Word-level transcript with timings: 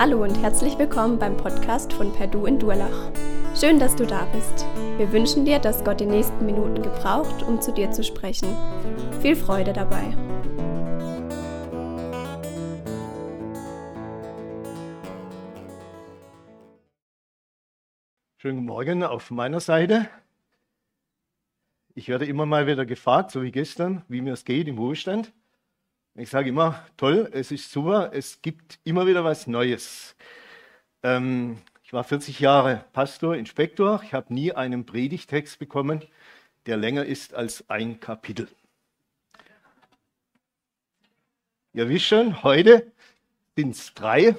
Hallo 0.00 0.22
und 0.22 0.34
herzlich 0.40 0.78
willkommen 0.78 1.18
beim 1.18 1.36
Podcast 1.36 1.92
von 1.92 2.10
Perdu 2.10 2.46
in 2.46 2.58
Durlach. 2.58 3.12
Schön, 3.54 3.78
dass 3.78 3.94
du 3.94 4.06
da 4.06 4.24
bist. 4.32 4.64
Wir 4.96 5.12
wünschen 5.12 5.44
dir, 5.44 5.58
dass 5.58 5.84
Gott 5.84 6.00
die 6.00 6.06
nächsten 6.06 6.46
Minuten 6.46 6.80
gebraucht, 6.80 7.42
um 7.42 7.60
zu 7.60 7.70
dir 7.70 7.90
zu 7.90 8.02
sprechen. 8.02 8.48
Viel 9.20 9.36
Freude 9.36 9.74
dabei. 9.74 10.16
Schönen 18.38 18.56
guten 18.56 18.64
Morgen 18.64 19.02
auf 19.02 19.30
meiner 19.30 19.60
Seite. 19.60 20.08
Ich 21.94 22.08
werde 22.08 22.24
immer 22.24 22.46
mal 22.46 22.66
wieder 22.66 22.86
gefragt, 22.86 23.32
so 23.32 23.42
wie 23.42 23.52
gestern, 23.52 24.02
wie 24.08 24.22
mir 24.22 24.32
es 24.32 24.46
geht 24.46 24.66
im 24.66 24.78
Ruhestand. 24.78 25.34
Ich 26.16 26.28
sage 26.28 26.48
immer, 26.48 26.84
toll, 26.96 27.30
es 27.32 27.52
ist 27.52 27.70
super, 27.70 28.10
es 28.12 28.42
gibt 28.42 28.80
immer 28.82 29.06
wieder 29.06 29.22
was 29.22 29.46
Neues. 29.46 30.16
Ähm, 31.04 31.58
ich 31.84 31.92
war 31.92 32.02
40 32.02 32.40
Jahre 32.40 32.84
Pastor, 32.92 33.36
Inspektor. 33.36 34.02
Ich 34.04 34.12
habe 34.12 34.34
nie 34.34 34.52
einen 34.52 34.84
Predigtext 34.84 35.60
bekommen, 35.60 36.02
der 36.66 36.76
länger 36.76 37.04
ist 37.04 37.32
als 37.34 37.70
ein 37.70 38.00
Kapitel. 38.00 38.48
Ihr 41.74 41.88
wisst 41.88 42.06
schon, 42.06 42.42
heute 42.42 42.90
sind 43.56 43.76
es 43.76 43.94
drei. 43.94 44.34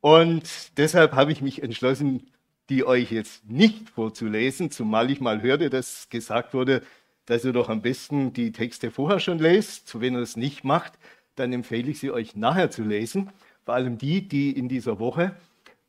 Und 0.00 0.78
deshalb 0.78 1.12
habe 1.12 1.32
ich 1.32 1.42
mich 1.42 1.62
entschlossen, 1.62 2.32
die 2.70 2.84
euch 2.84 3.12
jetzt 3.12 3.44
nicht 3.48 3.90
vorzulesen, 3.90 4.70
zumal 4.70 5.10
ich 5.10 5.20
mal 5.20 5.42
hörte, 5.42 5.68
dass 5.68 6.08
gesagt 6.08 6.54
wurde, 6.54 6.82
dass 7.28 7.44
ihr 7.44 7.52
doch 7.52 7.68
am 7.68 7.82
besten 7.82 8.32
die 8.32 8.52
Texte 8.52 8.90
vorher 8.90 9.20
schon 9.20 9.38
lest. 9.38 10.00
Wenn 10.00 10.14
ihr 10.14 10.20
das 10.20 10.36
nicht 10.36 10.64
macht, 10.64 10.94
dann 11.34 11.52
empfehle 11.52 11.90
ich 11.90 11.98
sie 11.98 12.10
euch 12.10 12.34
nachher 12.34 12.70
zu 12.70 12.82
lesen. 12.82 13.30
Vor 13.66 13.74
allem 13.74 13.98
die, 13.98 14.26
die 14.26 14.50
in 14.50 14.66
dieser 14.66 14.98
Woche 14.98 15.36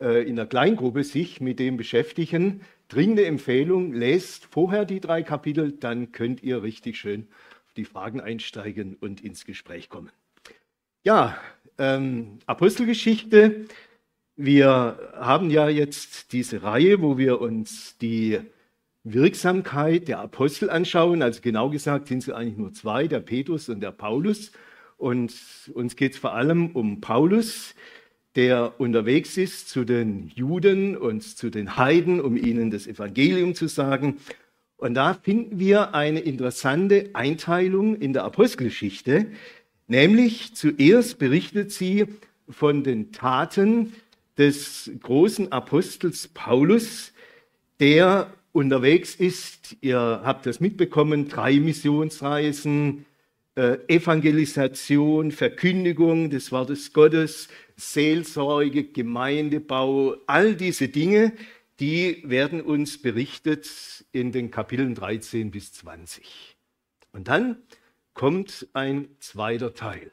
äh, 0.01 0.27
in 0.27 0.35
der 0.35 0.47
Kleingruppe 0.47 1.05
sich 1.05 1.39
mit 1.39 1.59
dem 1.59 1.77
beschäftigen. 1.77 2.59
Dringende 2.89 3.25
Empfehlung, 3.25 3.93
lest 3.93 4.47
vorher 4.51 4.83
die 4.83 4.99
drei 4.99 5.23
Kapitel, 5.23 5.71
dann 5.71 6.11
könnt 6.11 6.43
ihr 6.43 6.61
richtig 6.61 6.99
schön 6.99 7.29
auf 7.67 7.73
die 7.73 7.85
Fragen 7.85 8.19
einsteigen 8.19 8.97
und 8.99 9.21
ins 9.21 9.45
Gespräch 9.45 9.87
kommen. 9.87 10.11
Ja, 11.03 11.37
ähm, 11.77 12.39
Apostelgeschichte. 12.47 13.65
Wir 14.35 15.11
haben 15.15 15.49
ja 15.51 15.69
jetzt 15.69 16.33
diese 16.33 16.63
Reihe, 16.63 17.01
wo 17.01 17.17
wir 17.17 17.39
uns 17.39 17.97
die 17.97 18.41
Wirksamkeit 19.03 20.07
der 20.07 20.19
Apostel 20.19 20.69
anschauen. 20.69 21.21
Also 21.21 21.41
genau 21.41 21.69
gesagt 21.69 22.07
sind 22.07 22.23
es 22.23 22.29
eigentlich 22.29 22.57
nur 22.57 22.73
zwei, 22.73 23.07
der 23.07 23.19
Petrus 23.19 23.69
und 23.69 23.81
der 23.81 23.91
Paulus. 23.91 24.51
Und 24.97 25.33
uns 25.73 25.95
geht 25.95 26.13
es 26.13 26.17
vor 26.17 26.33
allem 26.33 26.71
um 26.71 26.99
Paulus, 26.99 27.73
der 28.35 28.79
unterwegs 28.79 29.37
ist 29.37 29.69
zu 29.69 29.85
den 29.85 30.31
Juden 30.35 30.95
und 30.95 31.23
zu 31.23 31.49
den 31.49 31.77
Heiden, 31.77 32.21
um 32.21 32.37
ihnen 32.37 32.69
das 32.71 32.85
Evangelium 32.85 33.55
zu 33.55 33.67
sagen. 33.67 34.17
Und 34.77 34.93
da 34.93 35.13
finden 35.13 35.59
wir 35.59 35.93
eine 35.93 36.19
interessante 36.19 37.09
Einteilung 37.13 37.95
in 37.95 38.13
der 38.13 38.23
Apostelgeschichte, 38.23 39.25
nämlich 39.87 40.55
zuerst 40.55 41.19
berichtet 41.19 41.71
sie 41.71 42.05
von 42.47 42.83
den 42.83 43.11
Taten 43.11 43.93
des 44.37 44.89
großen 45.01 45.51
Apostels 45.51 46.29
Paulus, 46.29 47.11
der 47.79 48.33
unterwegs 48.51 49.15
ist. 49.15 49.77
Ihr 49.81 49.99
habt 49.99 50.45
das 50.45 50.59
mitbekommen, 50.59 51.27
drei 51.27 51.59
Missionsreisen, 51.59 53.05
äh, 53.55 53.77
Evangelisation, 53.87 55.31
Verkündigung 55.31 56.29
des 56.29 56.51
Wortes 56.51 56.93
Gottes, 56.93 57.49
Seelsorge, 57.75 58.85
Gemeindebau, 58.85 60.15
all 60.27 60.55
diese 60.55 60.89
Dinge, 60.89 61.33
die 61.79 62.21
werden 62.25 62.61
uns 62.61 63.01
berichtet 63.01 64.05
in 64.11 64.31
den 64.31 64.51
Kapiteln 64.51 64.95
13 64.95 65.51
bis 65.51 65.73
20. 65.73 66.57
Und 67.13 67.27
dann 67.27 67.57
kommt 68.13 68.67
ein 68.73 69.07
zweiter 69.19 69.73
Teil. 69.73 70.11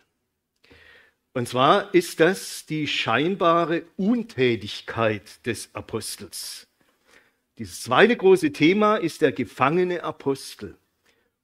Und 1.34 1.48
zwar 1.48 1.92
ist 1.92 2.20
das 2.20 2.64
die 2.66 2.86
scheinbare 2.86 3.84
Untätigkeit 3.96 5.44
des 5.44 5.68
Apostels. 5.74 6.66
Dieses 7.58 7.80
zweite 7.80 8.16
große 8.16 8.52
Thema 8.52 8.96
ist 8.96 9.22
der 9.22 9.32
gefangene 9.32 10.04
Apostel. 10.04 10.76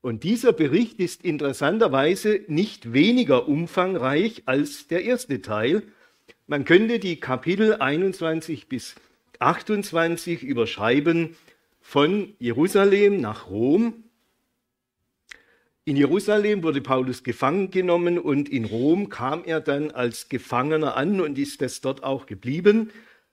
Und 0.02 0.24
dieser 0.24 0.52
Bericht 0.52 0.98
ist 0.98 1.24
interessanterweise 1.24 2.42
nicht 2.48 2.92
weniger 2.92 3.48
umfangreich 3.48 4.42
als 4.44 4.88
der 4.88 5.04
erste 5.04 5.40
Teil. 5.40 5.84
Man 6.46 6.66
könnte 6.66 6.98
die 6.98 7.18
Kapitel 7.18 7.76
21 7.76 8.68
bis 8.68 8.94
28 9.38 10.42
überschreiben 10.42 11.34
von 11.80 12.34
Jerusalem 12.38 13.20
nach 13.20 13.48
Rom. 13.48 14.04
In 15.86 15.96
Jerusalem 15.96 16.62
wurde 16.62 16.82
Paulus 16.82 17.24
gefangen 17.24 17.70
genommen 17.70 18.18
und 18.18 18.50
in 18.50 18.66
Rom 18.66 19.08
kam 19.08 19.44
er 19.44 19.60
dann 19.60 19.90
als 19.90 20.28
Gefangener 20.28 20.94
an 20.94 21.22
und 21.22 21.38
ist 21.38 21.62
das 21.62 21.80
dort 21.80 22.04
auch 22.04 22.26
geblieben. 22.26 22.90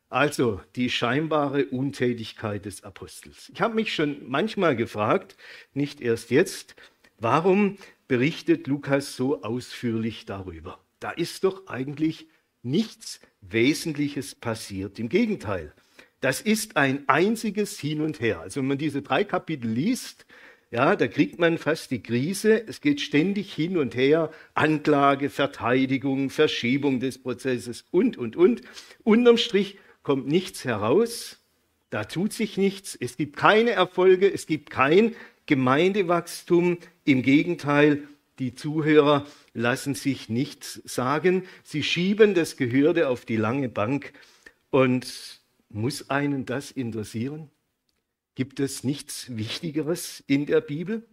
Also 0.10 0.60
die 0.76 0.90
scheinbare 0.90 1.66
Untätigkeit 1.66 2.66
des 2.66 2.84
Apostels. 2.84 3.52
Ich 3.54 3.62
habe 3.62 3.76
mich 3.76 3.94
schon 3.94 4.28
manchmal 4.28 4.76
gefragt, 4.76 5.38
nicht 5.74 6.02
erst 6.02 6.32
jetzt, 6.32 6.76
warum 7.20 7.78
berichtet 8.08 8.66
Lukas 8.66 9.16
so 9.16 9.44
ausführlich 9.44 10.26
darüber? 10.26 10.84
Da 11.00 11.12
ist 11.12 11.44
doch 11.44 11.68
eigentlich 11.68 12.28
nichts 12.64 13.22
Wesentliches 13.42 14.34
passiert. 14.34 14.98
Im 14.98 15.10
Gegenteil, 15.10 15.74
das 16.22 16.42
ist 16.42 16.76
ein 16.76 17.08
einziges 17.08 17.80
Hin 17.80 18.02
und 18.02 18.20
Her. 18.20 18.42
Also 18.42 18.62
wenn 18.62 18.68
man 18.68 18.78
diese 18.80 19.04
drei 19.04 19.24
Kapitel 19.24 19.70
liest, 19.70 20.26
ja, 20.72 20.96
da 20.96 21.08
kriegt 21.08 21.40
man 21.40 21.58
fast 21.58 21.90
die 21.92 22.04
Krise. 22.04 22.68
Es 22.68 22.82
geht 22.82 23.02
ständig 23.02 23.52
hin 23.52 23.76
und 23.78 23.96
her. 23.96 24.30
Anklage, 24.54 25.32
Verteidigung, 25.32 26.30
Verschiebung 26.30 27.00
des 27.00 27.18
Prozesses 27.18 27.86
und, 27.90 28.18
und, 28.18 28.36
und. 28.36 28.62
Unterm 29.04 29.38
Strich 29.38 29.80
kommt 30.10 30.26
nichts 30.26 30.66
heraus, 30.66 31.38
da 31.92 32.04
tut 32.04 32.34
sich 32.34 32.58
nichts, 32.58 32.98
es 33.00 33.16
gibt 33.16 33.38
keine 33.38 33.70
Erfolge, 33.70 34.28
es 34.34 34.48
gibt 34.48 34.72
kein 34.72 35.16
Gemeindewachstum. 35.46 36.80
Im 37.06 37.22
Gegenteil, 37.22 38.08
die 38.40 38.56
Zuhörer 38.56 39.28
lassen 39.54 39.94
sich 39.94 40.28
nichts 40.28 40.82
sagen. 40.84 41.44
Sie 41.64 41.84
schieben 41.84 42.34
das 42.34 42.58
Gehörte 42.58 43.08
auf 43.08 43.24
die 43.24 43.36
lange 43.36 43.70
Bank. 43.70 44.14
Und 44.72 45.42
muss 45.70 46.10
einen 46.10 46.48
das 46.48 46.72
interessieren? 46.72 47.52
Gibt 48.34 48.60
es 48.60 48.84
nichts 48.84 49.38
Wichtigeres 49.38 50.24
in 50.26 50.48
der 50.48 50.62
Bibel? 50.62 51.04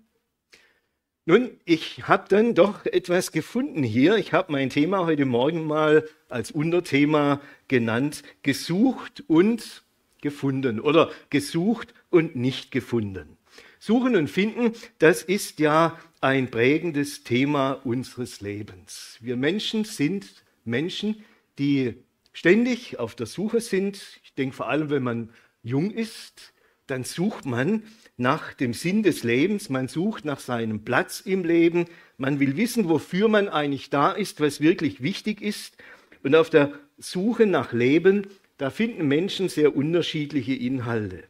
Nun, 1.28 1.50
ich 1.64 2.06
habe 2.06 2.26
dann 2.28 2.54
doch 2.54 2.86
etwas 2.86 3.32
gefunden 3.32 3.82
hier. 3.82 4.14
Ich 4.14 4.32
habe 4.32 4.52
mein 4.52 4.70
Thema 4.70 5.06
heute 5.06 5.24
Morgen 5.24 5.66
mal 5.66 6.08
als 6.28 6.52
Unterthema 6.52 7.40
genannt, 7.66 8.22
gesucht 8.44 9.24
und 9.26 9.82
gefunden 10.20 10.78
oder 10.78 11.10
gesucht 11.28 11.94
und 12.10 12.36
nicht 12.36 12.70
gefunden. 12.70 13.36
Suchen 13.80 14.14
und 14.14 14.30
finden, 14.30 14.74
das 15.00 15.24
ist 15.24 15.58
ja 15.58 15.98
ein 16.20 16.48
prägendes 16.48 17.24
Thema 17.24 17.72
unseres 17.72 18.40
Lebens. 18.40 19.18
Wir 19.20 19.36
Menschen 19.36 19.82
sind 19.82 20.44
Menschen, 20.64 21.24
die 21.58 21.94
ständig 22.34 23.00
auf 23.00 23.16
der 23.16 23.26
Suche 23.26 23.60
sind. 23.60 24.20
Ich 24.22 24.32
denke 24.34 24.54
vor 24.54 24.68
allem, 24.68 24.90
wenn 24.90 25.02
man 25.02 25.30
jung 25.64 25.90
ist, 25.90 26.52
dann 26.86 27.02
sucht 27.02 27.46
man 27.46 27.82
nach 28.16 28.54
dem 28.54 28.72
Sinn 28.72 29.02
des 29.02 29.22
Lebens, 29.24 29.68
man 29.68 29.88
sucht 29.88 30.24
nach 30.24 30.40
seinem 30.40 30.84
Platz 30.84 31.20
im 31.20 31.44
Leben, 31.44 31.86
man 32.16 32.40
will 32.40 32.56
wissen, 32.56 32.88
wofür 32.88 33.28
man 33.28 33.48
eigentlich 33.48 33.90
da 33.90 34.12
ist, 34.12 34.40
was 34.40 34.60
wirklich 34.60 35.02
wichtig 35.02 35.42
ist. 35.42 35.76
Und 36.22 36.34
auf 36.34 36.48
der 36.48 36.72
Suche 36.98 37.46
nach 37.46 37.72
Leben, 37.72 38.26
da 38.56 38.70
finden 38.70 39.06
Menschen 39.06 39.48
sehr 39.48 39.76
unterschiedliche 39.76 40.54
Inhalte. 40.54 41.24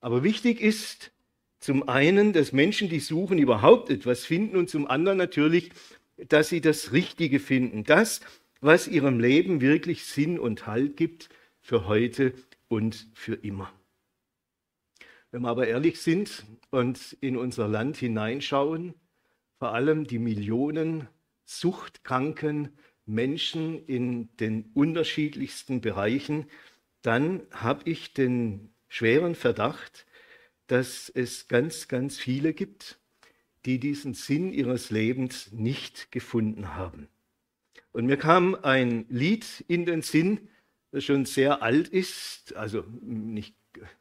Aber 0.00 0.22
wichtig 0.22 0.60
ist 0.60 1.10
zum 1.58 1.88
einen, 1.88 2.32
dass 2.32 2.52
Menschen, 2.52 2.88
die 2.88 3.00
suchen, 3.00 3.38
überhaupt 3.38 3.90
etwas 3.90 4.24
finden 4.24 4.56
und 4.56 4.68
zum 4.68 4.86
anderen 4.86 5.18
natürlich, 5.18 5.70
dass 6.28 6.50
sie 6.50 6.60
das 6.60 6.92
Richtige 6.92 7.40
finden. 7.40 7.84
Das, 7.84 8.20
was 8.60 8.88
ihrem 8.88 9.20
Leben 9.20 9.60
wirklich 9.60 10.04
Sinn 10.04 10.38
und 10.38 10.66
Halt 10.66 10.96
gibt 10.96 11.30
für 11.60 11.86
heute 11.86 12.34
und 12.68 13.06
für 13.14 13.34
immer. 13.34 13.72
Wenn 15.30 15.42
wir 15.42 15.48
aber 15.48 15.66
ehrlich 15.66 16.00
sind 16.00 16.46
und 16.70 17.16
in 17.20 17.36
unser 17.36 17.68
Land 17.68 17.98
hineinschauen, 17.98 18.94
vor 19.58 19.74
allem 19.74 20.06
die 20.06 20.18
Millionen 20.18 21.08
suchtkranken 21.44 22.70
Menschen 23.04 23.84
in 23.86 24.34
den 24.36 24.70
unterschiedlichsten 24.74 25.80
Bereichen, 25.80 26.46
dann 27.02 27.42
habe 27.50 27.88
ich 27.90 28.14
den 28.14 28.70
schweren 28.88 29.34
Verdacht, 29.34 30.06
dass 30.66 31.08
es 31.08 31.48
ganz, 31.48 31.88
ganz 31.88 32.18
viele 32.18 32.54
gibt, 32.54 32.98
die 33.64 33.78
diesen 33.78 34.14
Sinn 34.14 34.52
ihres 34.52 34.90
Lebens 34.90 35.52
nicht 35.52 36.10
gefunden 36.10 36.74
haben. 36.74 37.08
Und 37.92 38.06
mir 38.06 38.16
kam 38.16 38.54
ein 38.54 39.06
Lied 39.08 39.64
in 39.68 39.84
den 39.84 40.02
Sinn, 40.02 40.48
das 40.90 41.04
schon 41.04 41.26
sehr 41.26 41.62
alt 41.62 41.88
ist, 41.88 42.54
also 42.54 42.84
nicht, 43.00 43.54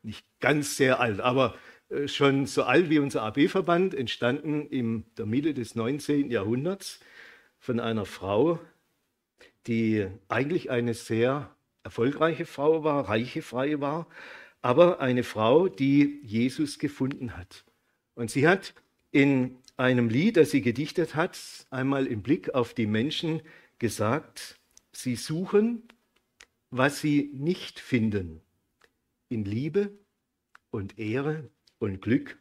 nicht 0.04 0.26
ganz 0.40 0.78
sehr 0.78 1.00
alt, 1.00 1.20
aber 1.20 1.56
äh, 1.90 2.08
schon 2.08 2.46
so 2.46 2.64
alt 2.64 2.90
wie 2.90 3.00
unser 3.00 3.24
AB-Verband, 3.24 3.94
entstanden 3.94 4.68
in 4.68 5.06
der 5.18 5.26
Mitte 5.26 5.54
des 5.54 5.76
19. 5.76 6.32
Jahrhunderts 6.32 7.00
von 7.60 7.80
einer 7.80 8.06
Frau, 8.06 8.60
die 9.68 10.08
eigentlich 10.30 10.70
eine 10.70 10.94
sehr 10.94 11.56
erfolgreiche 11.84 12.46
Frau 12.46 12.84
war, 12.84 13.10
reiche 13.10 13.42
Frau 13.42 13.80
war, 13.80 14.08
aber 14.62 15.00
eine 15.00 15.24
Frau, 15.24 15.68
die 15.68 16.20
Jesus 16.24 16.80
gefunden 16.80 17.38
hat. 17.38 17.64
Und 18.16 18.32
sie 18.32 18.48
hat 18.48 18.74
in 19.12 19.58
einem 19.78 20.10
Lied, 20.10 20.38
das 20.38 20.52
sie 20.52 20.62
gedichtet 20.62 21.16
hat, 21.16 21.40
einmal 21.70 22.08
im 22.08 22.24
Blick 22.24 22.54
auf 22.54 22.74
die 22.74 22.88
Menschen 22.88 23.42
gesagt, 23.80 24.60
sie 24.92 25.16
suchen, 25.16 25.84
was 26.72 27.00
sie 27.00 27.32
nicht 27.34 27.80
finden, 27.80 28.42
in 29.30 29.46
Liebe 29.46 29.98
und 30.72 30.98
Ehre 31.00 31.50
und 31.80 32.02
Glück, 32.02 32.38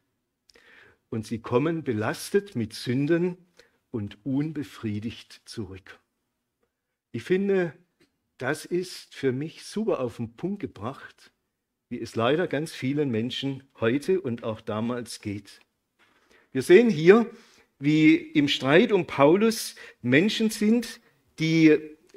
und 1.09 1.27
sie 1.27 1.41
kommen 1.41 1.85
belastet 1.85 2.57
mit 2.57 2.73
Sünden 2.73 3.37
und 3.91 4.19
unbefriedigt 4.25 5.43
zurück. 5.45 6.01
Ich 7.13 7.23
finde, 7.23 7.73
das 8.39 8.65
ist 8.65 9.15
für 9.15 9.33
mich 9.33 9.65
super 9.65 10.01
auf 10.01 10.17
den 10.17 10.37
Punkt 10.37 10.61
gebracht, 10.61 11.33
wie 11.89 12.01
es 12.01 12.17
leider 12.17 12.49
ganz 12.49 12.73
vielen 12.73 13.11
Menschen 13.11 13.63
heute 13.81 14.21
und 14.21 14.43
auch 14.43 14.61
damals 14.61 15.21
geht. 15.21 15.61
Wir 16.53 16.63
sehen 16.63 16.91
hier, 16.91 17.31
wie 17.79 18.17
im 18.17 18.49
Streit 18.49 18.93
um 18.93 19.07
Paulus 19.07 19.77
Menschen 20.03 20.51
sind, 20.51 21.01
die 21.39 21.69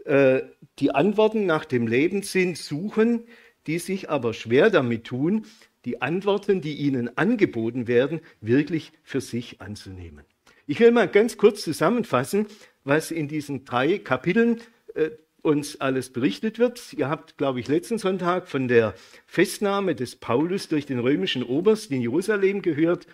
äh, 0.06 0.42
die 0.80 0.92
Antworten 0.92 1.46
nach 1.46 1.66
dem 1.66 1.86
Lebenssinn 1.86 2.56
suchen, 2.56 3.28
die 3.68 3.80
sich 3.80 4.10
aber 4.10 4.34
schwer 4.34 4.70
damit 4.70 5.06
tun, 5.06 5.46
die 5.86 6.02
Antworten, 6.02 6.62
die 6.62 6.76
ihnen 6.76 7.18
angeboten 7.18 7.88
werden, 7.88 8.20
wirklich 8.42 8.92
für 9.04 9.22
sich 9.22 9.62
anzunehmen. 9.62 10.26
Ich 10.68 10.80
will 10.80 10.92
mal 10.92 11.08
ganz 11.08 11.38
kurz 11.38 11.64
zusammenfassen, 11.64 12.48
was 12.84 13.12
in 13.12 13.28
diesen 13.28 13.66
drei 13.66 13.98
Kapiteln 13.98 14.62
äh, 14.94 15.10
uns 15.42 15.80
alles 15.80 16.12
berichtet 16.12 16.60
wird. 16.60 16.94
Ihr 16.94 17.10
habt, 17.10 17.38
glaube 17.38 17.60
ich, 17.60 17.68
letzten 17.68 17.98
Sonntag 17.98 18.48
von 18.48 18.68
der 18.68 18.94
Festnahme 19.26 19.96
des 19.96 20.16
Paulus 20.16 20.68
durch 20.68 20.86
den 20.86 21.00
römischen 21.00 21.44
Oberst 21.44 21.92
in 21.92 22.02
Jerusalem 22.02 22.62
gehört. 22.62 23.08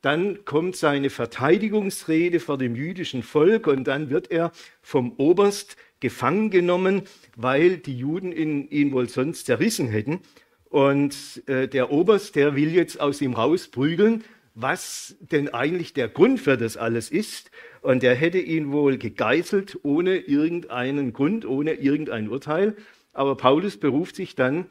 Dann 0.00 0.44
kommt 0.44 0.76
seine 0.76 1.10
Verteidigungsrede 1.10 2.40
vor 2.40 2.58
dem 2.58 2.76
jüdischen 2.76 3.22
Volk 3.22 3.66
und 3.66 3.84
dann 3.84 4.10
wird 4.10 4.30
er 4.30 4.52
vom 4.82 5.12
Oberst 5.12 5.76
gefangen 6.00 6.50
genommen, 6.50 7.02
weil 7.36 7.78
die 7.78 7.96
Juden 7.96 8.32
ihn, 8.32 8.68
ihn 8.68 8.92
wohl 8.92 9.08
sonst 9.08 9.46
zerrissen 9.46 9.88
hätten. 9.88 10.20
Und 10.68 11.42
äh, 11.46 11.68
der 11.68 11.90
Oberst, 11.90 12.36
der 12.36 12.56
will 12.56 12.72
jetzt 12.72 13.00
aus 13.00 13.20
ihm 13.20 13.34
rausprügeln, 13.34 14.24
was 14.54 15.16
denn 15.20 15.52
eigentlich 15.52 15.92
der 15.92 16.08
Grund 16.08 16.40
für 16.40 16.56
das 16.56 16.76
alles 16.76 17.10
ist. 17.10 17.50
Und 17.82 18.02
er 18.02 18.14
hätte 18.14 18.38
ihn 18.38 18.72
wohl 18.72 18.98
gegeißelt 18.98 19.80
ohne 19.84 20.16
irgendeinen 20.16 21.12
Grund, 21.12 21.46
ohne 21.46 21.74
irgendein 21.74 22.28
Urteil. 22.28 22.76
Aber 23.12 23.36
Paulus 23.36 23.76
beruft 23.76 24.16
sich 24.16 24.34
dann 24.34 24.66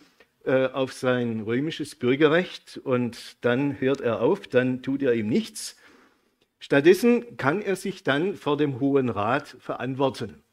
äh, 0.45 0.67
auf 0.67 0.93
sein 0.93 1.41
römisches 1.41 1.95
Bürgerrecht 1.95 2.79
und 2.83 3.37
dann 3.41 3.79
hört 3.79 4.01
er 4.01 4.21
auf, 4.21 4.47
dann 4.47 4.83
tut 4.83 5.01
er 5.01 5.13
ihm 5.13 5.27
nichts. 5.27 5.75
Stattdessen 6.59 7.37
kann 7.37 7.61
er 7.61 7.75
sich 7.75 8.03
dann 8.03 8.35
vor 8.35 8.55
dem 8.55 8.79
Hohen 8.79 9.09
Rat 9.09 9.55
verantworten. 9.59 10.44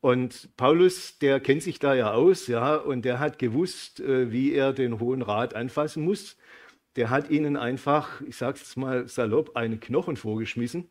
Und 0.00 0.56
Paulus, 0.56 1.18
der 1.18 1.40
kennt 1.40 1.62
sich 1.62 1.78
da 1.78 1.94
ja 1.94 2.12
aus, 2.12 2.46
ja, 2.46 2.76
und 2.76 3.04
der 3.04 3.18
hat 3.18 3.38
gewusst, 3.38 4.00
äh, 4.00 4.30
wie 4.30 4.52
er 4.52 4.72
den 4.72 5.00
Hohen 5.00 5.22
Rat 5.22 5.54
anfassen 5.54 6.04
muss. 6.04 6.36
Der 6.96 7.10
hat 7.10 7.30
ihnen 7.30 7.56
einfach, 7.56 8.20
ich 8.22 8.36
sage 8.36 8.58
es 8.62 8.76
mal 8.76 9.08
salopp, 9.08 9.56
einen 9.56 9.80
Knochen 9.80 10.16
vorgeschmissen, 10.16 10.88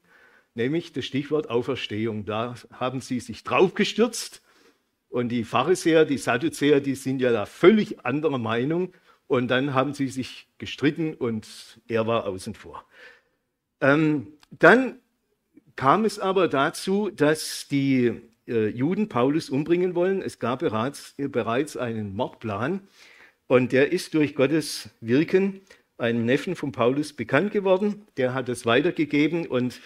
nämlich 0.55 0.93
das 0.93 1.05
Stichwort 1.05 1.49
Auferstehung. 1.49 2.25
Da 2.25 2.55
haben 2.71 3.01
sie 3.01 3.19
sich 3.19 3.43
draufgestürzt 3.43 4.41
und 5.09 5.29
die 5.29 5.43
Pharisäer, 5.43 6.05
die 6.05 6.17
Sadduzäer, 6.17 6.81
die 6.81 6.95
sind 6.95 7.21
ja 7.21 7.31
da 7.31 7.45
völlig 7.45 8.05
anderer 8.05 8.37
Meinung. 8.37 8.93
Und 9.27 9.49
dann 9.49 9.73
haben 9.73 9.93
sie 9.93 10.07
sich 10.07 10.47
gestritten 10.57 11.13
und 11.13 11.47
er 11.87 12.07
war 12.07 12.25
außen 12.25 12.55
vor. 12.55 12.85
Ähm, 13.81 14.27
dann 14.51 14.99
kam 15.75 16.05
es 16.05 16.17
aber 16.17 16.47
dazu, 16.47 17.09
dass 17.09 17.67
die 17.67 18.21
äh, 18.47 18.67
Juden 18.67 19.09
Paulus 19.09 19.49
umbringen 19.49 19.95
wollen. 19.95 20.21
Es 20.21 20.39
gab 20.39 20.59
bereits, 20.59 21.15
bereits 21.17 21.77
einen 21.77 22.15
Mordplan 22.15 22.81
und 23.47 23.71
der 23.71 23.91
ist 23.91 24.13
durch 24.13 24.35
Gottes 24.35 24.89
Wirken 25.01 25.61
einem 25.97 26.25
Neffen 26.25 26.55
von 26.55 26.71
Paulus 26.71 27.13
bekannt 27.13 27.51
geworden. 27.51 28.05
Der 28.17 28.33
hat 28.33 28.49
es 28.49 28.65
weitergegeben 28.65 29.47
und 29.47 29.81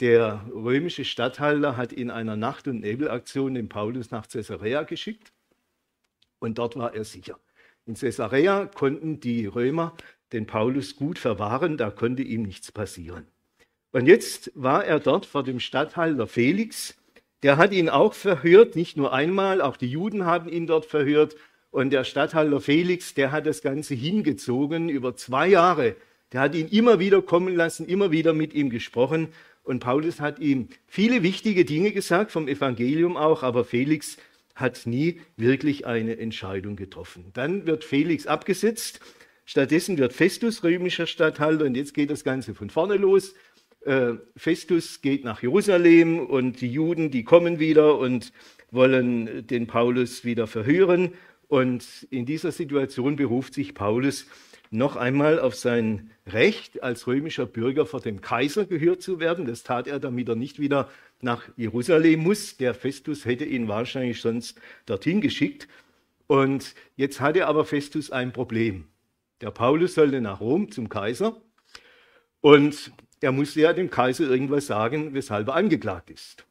der 0.00 0.44
römische 0.52 1.04
Statthalter 1.04 1.76
hat 1.76 1.92
in 1.92 2.10
einer 2.10 2.36
Nacht- 2.36 2.68
und 2.68 2.80
Nebelaktion 2.80 3.54
den 3.54 3.68
Paulus 3.68 4.10
nach 4.10 4.28
Caesarea 4.28 4.82
geschickt 4.82 5.32
und 6.38 6.58
dort 6.58 6.76
war 6.76 6.94
er 6.94 7.04
sicher. 7.04 7.38
In 7.86 7.94
Caesarea 7.94 8.66
konnten 8.66 9.20
die 9.20 9.46
Römer 9.46 9.94
den 10.32 10.46
Paulus 10.46 10.96
gut 10.96 11.18
verwahren, 11.18 11.76
da 11.76 11.90
konnte 11.90 12.22
ihm 12.22 12.42
nichts 12.42 12.72
passieren. 12.72 13.26
Und 13.92 14.06
jetzt 14.06 14.50
war 14.54 14.84
er 14.84 14.98
dort 14.98 15.26
vor 15.26 15.44
dem 15.44 15.60
Statthalter 15.60 16.26
Felix. 16.26 16.96
Der 17.44 17.58
hat 17.58 17.74
ihn 17.74 17.90
auch 17.90 18.14
verhört, 18.14 18.74
nicht 18.74 18.96
nur 18.96 19.12
einmal, 19.12 19.60
auch 19.60 19.76
die 19.76 19.86
Juden 19.86 20.24
haben 20.24 20.48
ihn 20.48 20.66
dort 20.66 20.86
verhört. 20.86 21.36
Und 21.70 21.90
der 21.90 22.02
Statthalter 22.04 22.58
Felix, 22.58 23.12
der 23.12 23.32
hat 23.32 23.44
das 23.44 23.60
Ganze 23.60 23.94
hingezogen 23.94 24.88
über 24.88 25.14
zwei 25.14 25.48
Jahre. 25.48 25.94
Der 26.32 26.40
hat 26.40 26.54
ihn 26.54 26.68
immer 26.68 27.00
wieder 27.00 27.20
kommen 27.20 27.54
lassen, 27.54 27.84
immer 27.86 28.10
wieder 28.10 28.32
mit 28.32 28.54
ihm 28.54 28.70
gesprochen. 28.70 29.28
Und 29.62 29.80
Paulus 29.80 30.20
hat 30.20 30.38
ihm 30.38 30.68
viele 30.86 31.22
wichtige 31.22 31.66
Dinge 31.66 31.92
gesagt, 31.92 32.32
vom 32.32 32.48
Evangelium 32.48 33.18
auch, 33.18 33.42
aber 33.42 33.66
Felix 33.66 34.16
hat 34.54 34.86
nie 34.86 35.20
wirklich 35.36 35.86
eine 35.86 36.16
Entscheidung 36.18 36.76
getroffen. 36.76 37.26
Dann 37.34 37.66
wird 37.66 37.84
Felix 37.84 38.26
abgesetzt, 38.26 39.00
stattdessen 39.44 39.98
wird 39.98 40.14
Festus 40.14 40.64
römischer 40.64 41.06
Statthalter 41.06 41.66
und 41.66 41.76
jetzt 41.76 41.92
geht 41.92 42.08
das 42.08 42.24
Ganze 42.24 42.54
von 42.54 42.70
vorne 42.70 42.96
los. 42.96 43.34
Äh, 43.84 44.14
Festus 44.36 45.02
geht 45.02 45.24
nach 45.24 45.42
Jerusalem 45.42 46.20
und 46.20 46.60
die 46.60 46.72
Juden, 46.72 47.10
die 47.10 47.24
kommen 47.24 47.58
wieder 47.58 47.98
und 47.98 48.32
wollen 48.70 49.46
den 49.46 49.66
Paulus 49.66 50.24
wieder 50.24 50.46
verhören. 50.46 51.12
Und 51.48 52.06
in 52.10 52.24
dieser 52.24 52.50
Situation 52.50 53.16
beruft 53.16 53.54
sich 53.54 53.74
Paulus 53.74 54.26
noch 54.70 54.96
einmal 54.96 55.38
auf 55.38 55.54
sein 55.54 56.10
Recht, 56.26 56.82
als 56.82 57.06
römischer 57.06 57.46
Bürger 57.46 57.86
vor 57.86 58.00
dem 58.00 58.22
Kaiser 58.22 58.64
gehört 58.64 59.02
zu 59.02 59.20
werden. 59.20 59.44
Das 59.44 59.62
tat 59.62 59.86
er, 59.86 60.00
damit 60.00 60.28
er 60.28 60.34
nicht 60.34 60.58
wieder 60.58 60.88
nach 61.20 61.44
Jerusalem 61.56 62.20
muss. 62.20 62.56
Der 62.56 62.74
Festus 62.74 63.24
hätte 63.24 63.44
ihn 63.44 63.68
wahrscheinlich 63.68 64.20
sonst 64.20 64.58
dorthin 64.86 65.20
geschickt. 65.20 65.68
Und 66.26 66.74
jetzt 66.96 67.20
hatte 67.20 67.46
aber 67.46 67.66
Festus 67.66 68.10
ein 68.10 68.32
Problem. 68.32 68.86
Der 69.42 69.50
Paulus 69.50 69.94
sollte 69.94 70.22
nach 70.22 70.40
Rom 70.40 70.70
zum 70.72 70.88
Kaiser 70.88 71.42
und 72.40 72.92
er 73.20 73.32
musste 73.32 73.60
ja 73.60 73.72
dem 73.72 73.90
Kaiser 73.90 74.28
irgendwas 74.28 74.66
sagen, 74.66 75.14
weshalb 75.14 75.48
er 75.48 75.54
angeklagt 75.54 76.10
ist. 76.10 76.44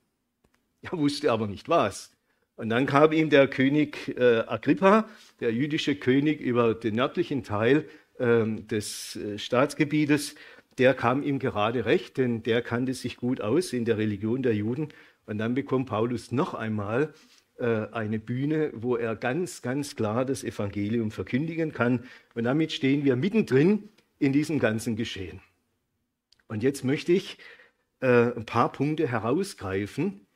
Er 0.82 0.98
wusste 0.98 1.32
aber 1.32 1.48
nicht 1.48 1.70
was. 1.70 2.12
Und 2.56 2.70
dann 2.70 2.86
kam 2.86 3.12
ihm 3.12 3.30
der 3.30 3.48
König 3.48 4.16
äh, 4.18 4.44
Agrippa, 4.48 5.08
der 5.40 5.54
jüdische 5.54 5.96
König 5.96 6.40
über 6.40 6.76
den 6.76 6.96
nördlichen 6.96 7.44
Teil 7.44 7.86
ähm, 8.20 8.68
des 8.68 9.16
äh, 9.16 9.40
Staatsgebietes, 9.40 10.36
der 10.78 10.94
kam 10.94 11.24
ihm 11.24 11.40
gerade 11.40 11.86
recht, 11.86 12.18
denn 12.18 12.44
der 12.44 12.62
kannte 12.62 12.94
sich 12.94 13.18
gut 13.18 13.42
aus 13.42 13.74
in 13.74 13.86
der 13.86 13.98
Religion 13.98 14.42
der 14.44 14.56
Juden. 14.56 14.90
Und 15.26 15.38
dann 15.38 15.54
bekommt 15.54 15.88
Paulus 15.88 16.32
noch 16.32 16.54
einmal 16.54 17.14
äh, 17.58 17.88
eine 17.92 18.20
Bühne, 18.20 18.72
wo 18.74 18.96
er 18.96 19.16
ganz, 19.16 19.62
ganz 19.62 19.96
klar 19.96 20.26
das 20.26 20.44
Evangelium 20.44 21.12
verkündigen 21.12 21.72
kann. 21.72 22.06
Und 22.34 22.46
damit 22.46 22.72
stehen 22.72 23.06
wir 23.06 23.16
mittendrin 23.16 23.90
in 24.20 24.34
diesem 24.34 24.60
ganzen 24.60 24.96
Geschehen. 24.96 25.42
Und 26.48 26.64
jetzt 26.64 26.84
möchte 26.84 27.12
ich 27.12 27.38
äh, 28.02 28.32
ein 28.36 28.46
paar 28.46 28.72
Punkte 28.72 29.08
herausgreifen, 29.08 30.28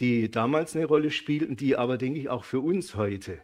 die 0.00 0.30
damals 0.30 0.74
eine 0.76 0.86
Rolle 0.86 1.10
spielten, 1.10 1.56
die 1.56 1.76
aber, 1.76 1.98
denke 1.98 2.20
ich, 2.20 2.28
auch 2.28 2.44
für 2.44 2.60
uns 2.60 2.94
heute 2.94 3.40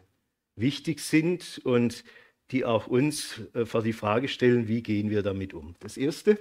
wichtig 0.55 0.99
sind 0.99 1.61
und 1.63 2.03
die 2.51 2.65
auch 2.65 2.87
uns 2.87 3.41
äh, 3.53 3.65
vor 3.65 3.81
die 3.81 3.93
Frage 3.93 4.27
stellen, 4.27 4.67
wie 4.67 4.83
gehen 4.83 5.09
wir 5.09 5.23
damit 5.23 5.53
um. 5.53 5.75
Das 5.79 5.97
erste 5.97 6.37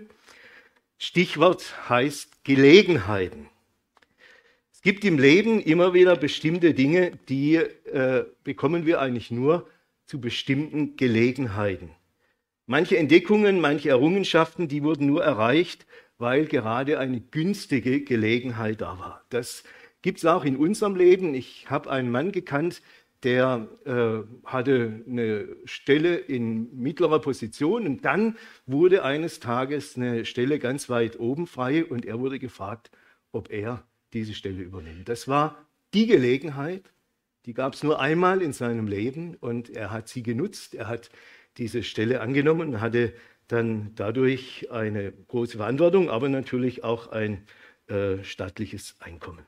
Stichwort 0.99 1.89
heißt 1.89 2.45
Gelegenheiten. 2.45 3.49
Es 4.73 4.83
gibt 4.83 5.05
im 5.05 5.19
Leben 5.19 5.61
immer 5.61 5.95
wieder 5.95 6.17
bestimmte 6.17 6.75
Dinge, 6.75 7.13
die 7.29 7.57
äh, 7.57 8.25
bekommen 8.45 8.87
wir 8.87 9.01
eigentlich 9.01 9.31
nur 9.31 9.69
zu 10.07 10.21
bestimmten 10.21 10.97
Gelegenheiten. 10.97 11.91
Manche 12.71 12.99
Entdeckungen, 12.99 13.61
manche 13.61 13.89
Errungenschaften, 13.89 14.69
die 14.69 14.85
wurden 14.85 15.05
nur 15.05 15.25
erreicht, 15.25 15.87
weil 16.19 16.47
gerade 16.47 17.01
eine 17.01 17.21
günstige 17.21 18.03
Gelegenheit 18.03 18.81
da 18.81 18.97
war. 18.97 19.25
Das 19.31 19.65
gibt 20.03 20.19
es 20.19 20.25
auch 20.25 20.45
in 20.45 20.57
unserem 20.57 20.95
Leben. 20.95 21.35
Ich 21.35 21.69
habe 21.69 21.91
einen 21.91 22.13
Mann 22.13 22.31
gekannt, 22.31 22.81
der 23.25 23.67
äh, 23.85 24.21
hatte 24.45 25.03
eine 25.05 25.49
Stelle 25.65 26.15
in 26.15 26.81
mittlerer 26.81 27.19
Position 27.19 27.89
und 27.89 28.05
dann 28.05 28.37
wurde 28.67 29.03
eines 29.03 29.41
Tages 29.41 29.97
eine 29.97 30.25
Stelle 30.25 30.61
ganz 30.61 30.89
weit 30.89 31.19
oben 31.19 31.49
frei 31.49 31.85
und 31.85 32.07
er 32.07 32.21
wurde 32.21 32.39
gefragt, 32.39 32.93
ob 33.33 33.51
er 33.51 33.83
diese 34.13 34.35
Stelle 34.35 34.63
übernimmt. 34.63 35.09
Das 35.09 35.27
war 35.27 35.67
die 35.93 36.07
Gelegenheit, 36.07 36.85
die 37.47 37.53
gab 37.53 37.75
es 37.75 37.83
nur 37.83 38.01
einmal 38.01 38.43
in 38.43 38.53
seinem 38.53 38.87
Leben 38.87 39.35
und 39.41 39.71
er 39.71 39.91
hat 39.91 40.07
sie 40.07 40.23
genutzt. 40.23 40.77
Er 40.77 40.87
hat 40.87 41.11
diese 41.61 41.85
Stelle 41.85 42.21
angenommen 42.21 42.75
und 42.75 42.81
hatte 42.81 43.13
dann 43.47 43.93
dadurch 43.95 44.69
eine 44.73 45.13
große 45.13 45.59
Verantwortung, 45.59 46.11
aber 46.11 46.29
natürlich 46.29 46.83
auch 46.83 47.09
ein 47.13 47.45
äh, 47.87 48.25
staatliches 48.25 48.97
Einkommen. 48.99 49.45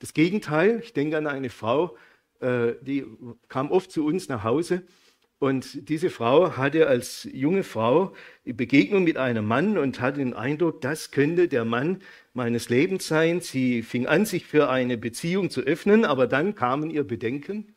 Das 0.00 0.12
Gegenteil, 0.12 0.80
ich 0.82 0.92
denke 0.92 1.16
an 1.16 1.26
eine 1.26 1.48
Frau, 1.48 1.96
äh, 2.40 2.72
die 2.82 3.06
kam 3.48 3.70
oft 3.70 3.92
zu 3.92 4.04
uns 4.04 4.28
nach 4.28 4.42
Hause 4.42 4.82
und 5.38 5.88
diese 5.88 6.10
Frau 6.10 6.56
hatte 6.56 6.88
als 6.88 7.28
junge 7.32 7.62
Frau 7.62 8.12
die 8.44 8.52
Begegnung 8.52 9.04
mit 9.04 9.16
einem 9.16 9.46
Mann 9.46 9.78
und 9.78 10.00
hatte 10.00 10.18
den 10.18 10.34
Eindruck, 10.34 10.80
das 10.80 11.10
könnte 11.10 11.48
der 11.48 11.64
Mann 11.64 11.98
meines 12.32 12.68
Lebens 12.68 13.06
sein. 13.06 13.40
Sie 13.40 13.82
fing 13.82 14.06
an, 14.06 14.24
sich 14.24 14.46
für 14.46 14.68
eine 14.68 14.96
Beziehung 14.98 15.50
zu 15.50 15.60
öffnen, 15.60 16.04
aber 16.04 16.26
dann 16.26 16.54
kamen 16.54 16.90
ihr 16.90 17.04
Bedenken 17.04 17.74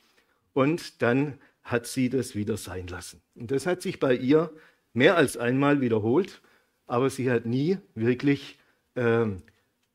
und 0.54 1.02
dann 1.02 1.40
hat 1.66 1.88
sie 1.88 2.10
das 2.10 2.36
wieder 2.36 2.56
sein 2.56 2.88
lassen. 2.88 3.22
Und 3.34 3.52
das 3.52 3.66
hat 3.66 3.82
sich 3.82 4.00
bei 4.00 4.16
ihr 4.16 4.52
mehr 4.94 5.18
als 5.18 5.36
einmal 5.36 5.82
wiederholt, 5.82 6.42
aber 6.86 7.10
sie 7.10 7.30
hat 7.30 7.46
nie 7.46 7.80
wirklich 7.96 8.58
äh, 8.94 9.26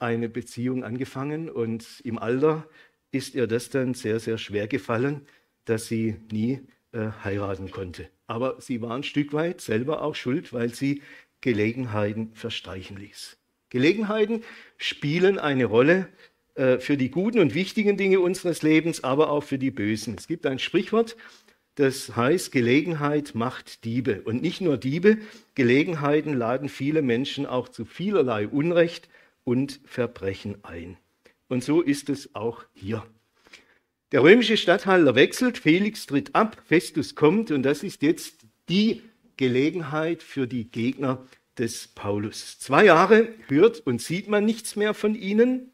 eine 0.00 0.29
Beziehung 0.29 0.85
angefangen 0.85 1.49
und 1.49 2.00
im 2.05 2.19
Alter 2.19 2.67
ist 3.12 3.35
ihr 3.35 3.47
das 3.47 3.71
dann 3.71 3.95
sehr, 3.95 4.19
sehr 4.21 4.37
schwer 4.37 4.67
gefallen, 4.67 5.23
dass 5.65 5.87
sie 5.87 6.17
nie 6.31 6.61
äh, 6.93 7.11
heiraten 7.23 7.71
konnte. 7.71 8.09
Aber 8.27 8.61
sie 8.61 8.83
war 8.83 8.97
ein 8.97 9.05
Stück 9.05 9.33
weit 9.33 9.61
selber 9.61 10.03
auch 10.03 10.17
schuld, 10.17 10.53
weil 10.53 10.75
sie 10.75 11.03
Gelegenheiten 11.41 12.35
verstreichen 12.35 12.97
ließ. 12.97 13.39
Gelegenheiten 13.69 14.43
spielen 14.77 15.39
eine 15.39 15.67
Rolle 15.67 16.09
äh, 16.55 16.79
für 16.79 16.97
die 16.97 17.11
guten 17.11 17.39
und 17.39 17.55
wichtigen 17.55 17.97
Dinge 17.97 18.19
unseres 18.21 18.62
Lebens, 18.62 19.05
aber 19.05 19.31
auch 19.31 19.45
für 19.45 19.59
die 19.59 19.71
bösen. 19.71 20.17
Es 20.19 20.27
gibt 20.27 20.47
ein 20.47 20.59
Sprichwort, 20.59 21.17
das 21.77 22.17
heißt, 22.17 22.53
Gelegenheit 22.53 23.35
macht 23.35 23.85
Diebe. 23.85 24.23
Und 24.23 24.43
nicht 24.43 24.61
nur 24.61 24.77
Diebe, 24.77 25.19
Gelegenheiten 25.55 26.35
laden 26.35 26.69
viele 26.69 27.03
Menschen 27.03 27.47
auch 27.47 27.69
zu 27.69 27.85
vielerlei 27.85 28.49
Unrecht 28.49 29.09
und 29.45 29.81
Verbrechen 29.85 30.59
ein. 30.62 30.97
Und 31.49 31.65
so 31.65 31.81
ist 31.81 32.11
es 32.11 32.35
auch 32.35 32.65
hier. 32.75 33.05
Der 34.12 34.23
römische 34.23 34.57
Statthalter 34.57 35.15
wechselt, 35.15 35.59
Felix 35.59 36.07
tritt 36.07 36.35
ab, 36.35 36.61
Festus 36.67 37.15
kommt 37.15 37.50
und 37.50 37.62
das 37.62 37.83
ist 37.83 38.03
jetzt 38.03 38.41
die 38.69 39.03
Gelegenheit 39.37 40.23
für 40.23 40.47
die 40.47 40.71
Gegner 40.71 41.25
des 41.59 41.89
Paulus. 41.89 42.59
Zwei 42.59 42.87
Jahre 42.87 43.29
hört 43.49 43.81
und 43.81 44.03
sieht 44.03 44.29
man 44.29 44.45
nichts 44.45 44.77
mehr 44.77 44.95
von 44.95 45.15
ihnen. 45.15 45.71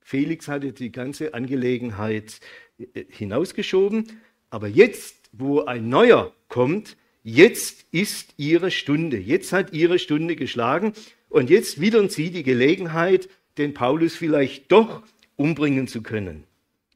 Felix 0.00 0.48
hatte 0.48 0.72
die 0.72 0.92
ganze 0.92 1.34
Angelegenheit 1.34 2.40
äh, 2.78 3.04
hinausgeschoben, 3.08 4.20
aber 4.50 4.68
jetzt 4.68 5.23
wo 5.38 5.64
ein 5.64 5.88
neuer 5.88 6.32
kommt, 6.48 6.96
jetzt 7.22 7.86
ist 7.90 8.34
ihre 8.36 8.70
Stunde, 8.70 9.18
jetzt 9.18 9.52
hat 9.52 9.72
ihre 9.72 9.98
Stunde 9.98 10.36
geschlagen 10.36 10.92
und 11.28 11.50
jetzt 11.50 11.80
wittern 11.80 12.08
sie 12.08 12.30
die 12.30 12.42
Gelegenheit, 12.42 13.28
den 13.58 13.74
Paulus 13.74 14.14
vielleicht 14.14 14.70
doch 14.70 15.02
umbringen 15.36 15.88
zu 15.88 16.02
können. 16.02 16.44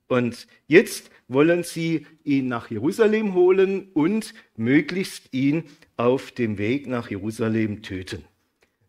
Und 0.06 0.46
jetzt 0.66 1.10
wollen 1.28 1.62
sie 1.62 2.06
ihn 2.24 2.48
nach 2.48 2.70
Jerusalem 2.70 3.34
holen 3.34 3.88
und 3.92 4.32
möglichst 4.56 5.32
ihn 5.32 5.64
auf 5.96 6.32
dem 6.32 6.56
Weg 6.56 6.86
nach 6.86 7.10
Jerusalem 7.10 7.82
töten. 7.82 8.24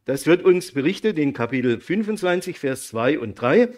Das 0.05 0.25
wird 0.25 0.43
uns 0.43 0.71
berichtet 0.71 1.19
in 1.19 1.33
Kapitel 1.33 1.79
25, 1.79 2.57
Vers 2.57 2.87
2 2.87 3.19
und 3.19 3.35
3. 3.35 3.69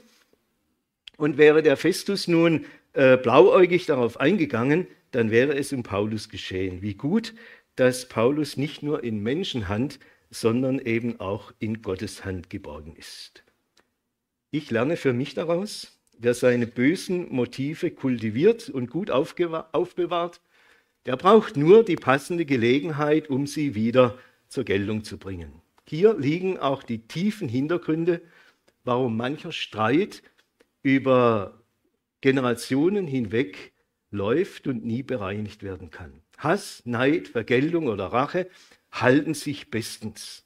Und 1.17 1.37
wäre 1.37 1.63
der 1.63 1.77
Festus 1.77 2.27
nun 2.27 2.65
äh, 2.93 3.17
blauäugig 3.17 3.85
darauf 3.85 4.19
eingegangen, 4.19 4.87
dann 5.11 5.31
wäre 5.31 5.55
es 5.55 5.73
um 5.73 5.83
Paulus 5.83 6.29
geschehen. 6.29 6.81
Wie 6.81 6.95
gut, 6.95 7.33
dass 7.75 8.07
Paulus 8.07 8.57
nicht 8.57 8.83
nur 8.83 9.03
in 9.03 9.21
Menschenhand, 9.21 9.99
sondern 10.29 10.79
eben 10.79 11.19
auch 11.19 11.53
in 11.59 11.81
Gottes 11.81 12.25
Hand 12.25 12.49
geborgen 12.49 12.95
ist. 12.95 13.43
Ich 14.49 14.71
lerne 14.71 14.97
für 14.97 15.13
mich 15.13 15.33
daraus, 15.33 15.99
wer 16.17 16.33
seine 16.33 16.67
bösen 16.67 17.33
Motive 17.33 17.91
kultiviert 17.91 18.69
und 18.69 18.89
gut 18.89 19.11
aufbewahrt, 19.11 20.41
der 21.05 21.17
braucht 21.17 21.57
nur 21.57 21.83
die 21.83 21.95
passende 21.95 22.45
Gelegenheit, 22.45 23.29
um 23.29 23.47
sie 23.47 23.75
wieder 23.75 24.17
zur 24.47 24.63
Geltung 24.63 25.03
zu 25.03 25.17
bringen. 25.17 25.61
Hier 25.87 26.17
liegen 26.17 26.57
auch 26.57 26.83
die 26.83 27.07
tiefen 27.07 27.49
Hintergründe, 27.49 28.21
warum 28.83 29.17
mancher 29.17 29.51
Streit 29.51 30.21
über 30.83 31.61
Generationen 32.21 33.07
hinweg 33.07 33.70
läuft 34.11 34.67
und 34.67 34.85
nie 34.85 35.03
bereinigt 35.03 35.63
werden 35.63 35.89
kann. 35.89 36.11
Hass, 36.37 36.81
Neid, 36.85 37.29
Vergeltung 37.29 37.87
oder 37.87 38.07
Rache 38.07 38.47
halten 38.91 39.33
sich 39.33 39.69
bestens. 39.69 40.43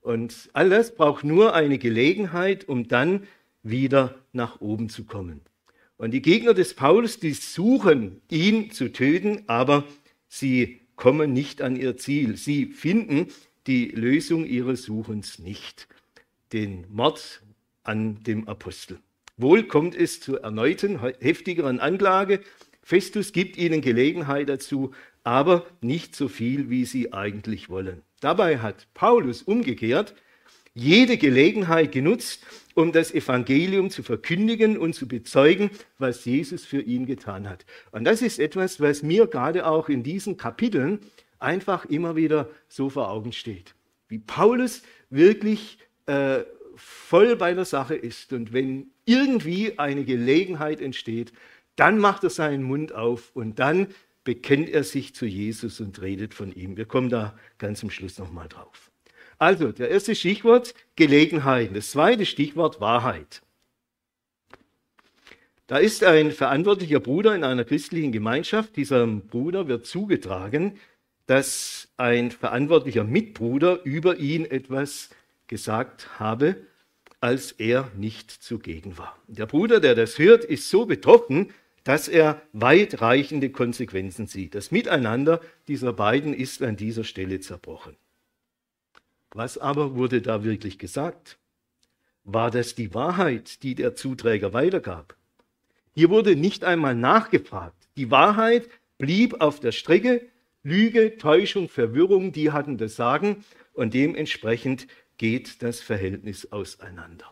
Und 0.00 0.50
all 0.52 0.70
das 0.70 0.94
braucht 0.94 1.24
nur 1.24 1.54
eine 1.54 1.78
Gelegenheit, 1.78 2.68
um 2.68 2.88
dann 2.88 3.26
wieder 3.62 4.14
nach 4.32 4.60
oben 4.60 4.88
zu 4.88 5.04
kommen. 5.04 5.40
Und 5.96 6.10
die 6.10 6.22
Gegner 6.22 6.54
des 6.54 6.74
Paulus, 6.74 7.20
die 7.20 7.32
suchen, 7.32 8.20
ihn 8.30 8.70
zu 8.70 8.92
töten, 8.92 9.44
aber 9.46 9.84
sie 10.28 10.80
kommen 10.96 11.32
nicht 11.32 11.62
an 11.62 11.76
ihr 11.76 11.96
Ziel. 11.96 12.36
Sie 12.36 12.66
finden 12.66 13.28
die 13.66 13.86
Lösung 13.86 14.44
ihres 14.44 14.82
Suchens 14.82 15.38
nicht, 15.38 15.88
den 16.52 16.84
Mord 16.90 17.42
an 17.82 18.22
dem 18.24 18.48
Apostel. 18.48 18.98
Wohl 19.36 19.64
kommt 19.64 19.94
es 19.94 20.20
zu 20.20 20.38
erneuten, 20.38 21.00
heftigeren 21.20 21.80
Anklage 21.80 22.40
Festus 22.84 23.32
gibt 23.32 23.56
ihnen 23.56 23.80
Gelegenheit 23.80 24.48
dazu, 24.48 24.92
aber 25.24 25.66
nicht 25.80 26.14
so 26.14 26.28
viel, 26.28 26.68
wie 26.68 26.84
sie 26.84 27.12
eigentlich 27.12 27.70
wollen. 27.70 28.02
Dabei 28.20 28.58
hat 28.58 28.86
Paulus 28.94 29.42
umgekehrt 29.42 30.14
jede 30.74 31.16
Gelegenheit 31.16 31.92
genutzt, 31.92 32.44
um 32.74 32.92
das 32.92 33.14
Evangelium 33.14 33.90
zu 33.90 34.02
verkündigen 34.02 34.76
und 34.76 34.94
zu 34.94 35.08
bezeugen, 35.08 35.70
was 35.98 36.24
Jesus 36.24 36.66
für 36.66 36.80
ihn 36.80 37.06
getan 37.06 37.48
hat. 37.48 37.64
Und 37.92 38.04
das 38.04 38.22
ist 38.22 38.38
etwas, 38.38 38.80
was 38.80 39.02
mir 39.02 39.28
gerade 39.28 39.66
auch 39.66 39.88
in 39.88 40.02
diesen 40.02 40.36
Kapiteln 40.36 40.98
einfach 41.38 41.84
immer 41.84 42.16
wieder 42.16 42.50
so 42.68 42.90
vor 42.90 43.08
Augen 43.08 43.32
steht. 43.32 43.74
Wie 44.08 44.18
Paulus 44.18 44.82
wirklich 45.10 45.78
äh, 46.06 46.40
voll 46.76 47.36
bei 47.36 47.54
der 47.54 47.64
Sache 47.64 47.94
ist 47.94 48.32
und 48.32 48.52
wenn 48.52 48.90
irgendwie 49.04 49.78
eine 49.78 50.04
Gelegenheit 50.04 50.80
entsteht, 50.80 51.32
dann 51.76 51.98
macht 51.98 52.24
er 52.24 52.30
seinen 52.30 52.62
Mund 52.62 52.94
auf 52.94 53.30
und 53.34 53.58
dann 53.58 53.88
bekennt 54.24 54.70
er 54.70 54.84
sich 54.84 55.14
zu 55.14 55.26
Jesus 55.26 55.80
und 55.80 56.00
redet 56.00 56.34
von 56.34 56.52
ihm. 56.52 56.76
Wir 56.76 56.86
kommen 56.86 57.10
da 57.10 57.38
ganz 57.58 57.82
am 57.82 57.90
Schluss 57.90 58.18
nochmal 58.18 58.48
drauf. 58.48 58.90
Also, 59.38 59.72
der 59.72 59.90
erste 59.90 60.14
Stichwort 60.14 60.74
Gelegenheiten. 60.96 61.74
Das 61.74 61.90
zweite 61.90 62.24
Stichwort 62.24 62.80
Wahrheit. 62.80 63.42
Da 65.66 65.78
ist 65.78 66.04
ein 66.04 66.30
verantwortlicher 66.30 67.00
Bruder 67.00 67.34
in 67.34 67.42
einer 67.42 67.64
christlichen 67.64 68.12
Gemeinschaft. 68.12 68.76
Diesem 68.76 69.22
Bruder 69.22 69.66
wird 69.66 69.86
zugetragen, 69.86 70.78
dass 71.26 71.88
ein 71.96 72.30
verantwortlicher 72.30 73.04
Mitbruder 73.04 73.82
über 73.84 74.18
ihn 74.18 74.44
etwas 74.44 75.10
gesagt 75.46 76.20
habe, 76.20 76.56
als 77.20 77.52
er 77.52 77.90
nicht 77.96 78.30
zugegen 78.30 78.98
war. 78.98 79.16
Der 79.26 79.46
Bruder, 79.46 79.80
der 79.80 79.94
das 79.94 80.18
hört, 80.18 80.44
ist 80.44 80.68
so 80.68 80.84
betroffen, 80.84 81.50
dass 81.84 82.08
er 82.08 82.42
weitreichende 82.52 83.50
Konsequenzen 83.50 84.26
sieht. 84.26 84.54
Das 84.54 84.70
Miteinander 84.70 85.40
dieser 85.68 85.92
beiden 85.92 86.34
ist 86.34 86.62
an 86.62 86.76
dieser 86.76 87.04
Stelle 87.04 87.40
zerbrochen. 87.40 87.96
Was 89.30 89.58
aber 89.58 89.94
wurde 89.94 90.22
da 90.22 90.44
wirklich 90.44 90.78
gesagt? 90.78 91.38
War 92.24 92.50
das 92.50 92.74
die 92.74 92.94
Wahrheit, 92.94 93.62
die 93.62 93.74
der 93.74 93.94
Zuträger 93.94 94.52
weitergab? 94.54 95.14
Hier 95.92 96.08
wurde 96.08 96.36
nicht 96.36 96.64
einmal 96.64 96.94
nachgefragt. 96.94 97.88
Die 97.96 98.10
Wahrheit 98.10 98.68
blieb 98.98 99.40
auf 99.40 99.60
der 99.60 99.72
Strecke. 99.72 100.26
Lüge, 100.62 101.18
Täuschung, 101.18 101.68
Verwirrung, 101.68 102.32
die 102.32 102.50
hatten 102.50 102.78
das 102.78 102.96
Sagen 102.96 103.44
und 103.74 103.92
dementsprechend 103.92 104.86
geht 105.18 105.62
das 105.62 105.80
Verhältnis 105.80 106.50
auseinander. 106.52 107.30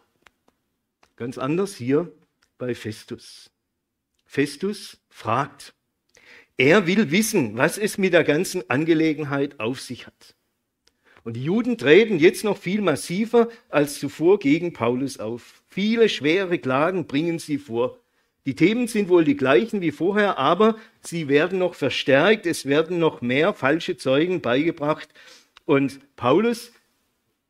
Ganz 1.17 1.39
anders 1.39 1.75
hier 1.75 2.13
bei 2.59 2.75
Festus. 2.75 3.52
Festus 4.33 4.97
fragt. 5.11 5.75
Er 6.57 6.87
will 6.87 7.11
wissen, 7.11 7.59
was 7.59 7.77
es 7.77 7.99
mit 7.99 8.15
der 8.15 8.25
ganzen 8.25 8.63
Angelegenheit 8.71 9.61
auf 9.61 9.79
sich 9.79 10.07
hat. 10.07 10.37
Und 11.23 11.35
die 11.35 11.45
Juden 11.45 11.77
treten 11.77 12.19
jetzt 12.19 12.43
noch 12.43 12.57
viel 12.57 12.81
massiver 12.81 13.51
als 13.69 14.01
zuvor 14.01 14.39
gegen 14.39 14.73
Paulus 14.73 15.21
auf. 15.21 15.63
Viele 15.69 16.09
schwere 16.09 16.59
Klagen 16.59 17.07
bringen 17.07 17.39
sie 17.39 17.59
vor. 17.59 17.99
Die 18.47 18.55
Themen 18.55 18.87
sind 18.87 19.11
wohl 19.11 19.25
die 19.25 19.37
gleichen 19.37 19.83
wie 19.83 19.91
vorher, 19.91 20.39
aber 20.39 20.79
sie 21.03 21.29
werden 21.29 21.59
noch 21.59 21.75
verstärkt, 21.75 22.47
es 22.47 22.65
werden 22.65 22.99
noch 22.99 23.21
mehr 23.21 23.53
falsche 23.53 23.99
Zeugen 23.99 24.41
beigebracht. 24.41 25.11
Und 25.67 26.01
Paulus 26.17 26.73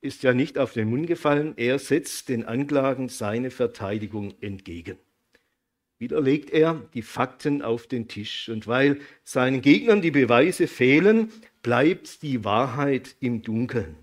ist 0.01 0.25
ja 0.25 0.35
nicht 0.35 0.59
auf 0.59 0.73
den 0.73 0.91
Mund 0.91 1.07
gefallen, 1.07 1.55
er 1.57 1.79
setzt 1.79 2.29
den 2.29 2.45
Anklagen 2.45 3.09
seine 3.09 3.53
Verteidigung 3.53 4.35
entgegen. 4.41 4.99
Wieder 6.03 6.21
legt 6.21 6.51
er 6.51 6.83
die 6.95 7.03
Fakten 7.03 7.63
auf 7.63 7.87
den 7.87 8.09
Tisch. 8.09 8.49
Und 8.49 8.67
weil 8.67 9.01
seinen 9.23 9.63
Gegnern 9.63 10.03
die 10.03 10.11
Beweise 10.11 10.67
fehlen, 10.67 11.31
bleibt 11.63 12.23
die 12.23 12.43
Wahrheit 12.43 13.15
im 13.21 13.43
Dunkeln. 13.43 13.95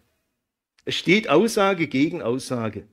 Es 0.85 0.95
steht 0.95 1.27
Aussage 1.27 1.89
gegen 1.89 2.21
Aussage. 2.21 2.87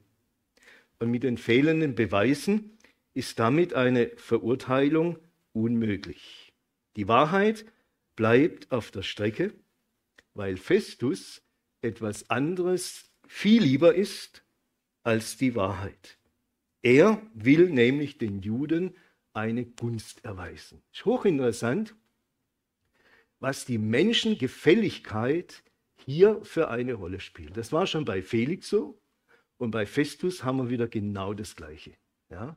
Und 0.98 1.12
mit 1.12 1.22
den 1.22 1.38
fehlenden 1.38 1.94
Beweisen 1.94 2.76
ist 3.14 3.38
damit 3.38 3.74
eine 3.74 4.08
Verurteilung 4.16 5.20
unmöglich. 5.52 6.52
Die 6.96 7.06
Wahrheit 7.06 7.64
bleibt 8.16 8.72
auf 8.72 8.90
der 8.90 9.02
Strecke, 9.02 9.52
weil 10.34 10.56
Festus 10.56 11.42
etwas 11.80 12.28
anderes 12.28 13.08
viel 13.28 13.62
lieber 13.62 13.94
ist 13.94 14.42
als 15.04 15.36
die 15.36 15.54
Wahrheit. 15.54 16.18
Er 16.82 17.20
will 17.34 17.70
nämlich 17.70 18.18
den 18.18 18.42
Juden 18.42 18.94
eine 19.32 19.64
Gunst 19.66 20.24
erweisen. 20.24 20.82
Ist 20.92 21.04
hochinteressant, 21.04 21.94
was 23.38 23.64
die 23.64 23.78
Menschengefälligkeit 23.78 25.62
hier 25.96 26.42
für 26.44 26.68
eine 26.68 26.94
Rolle 26.94 27.20
spielt. 27.20 27.56
Das 27.56 27.72
war 27.72 27.86
schon 27.86 28.04
bei 28.04 28.22
Felix 28.22 28.68
so 28.68 28.98
und 29.58 29.70
bei 29.70 29.86
Festus 29.86 30.44
haben 30.44 30.58
wir 30.58 30.70
wieder 30.70 30.88
genau 30.88 31.34
das 31.34 31.56
Gleiche. 31.56 31.92
Ja? 32.30 32.56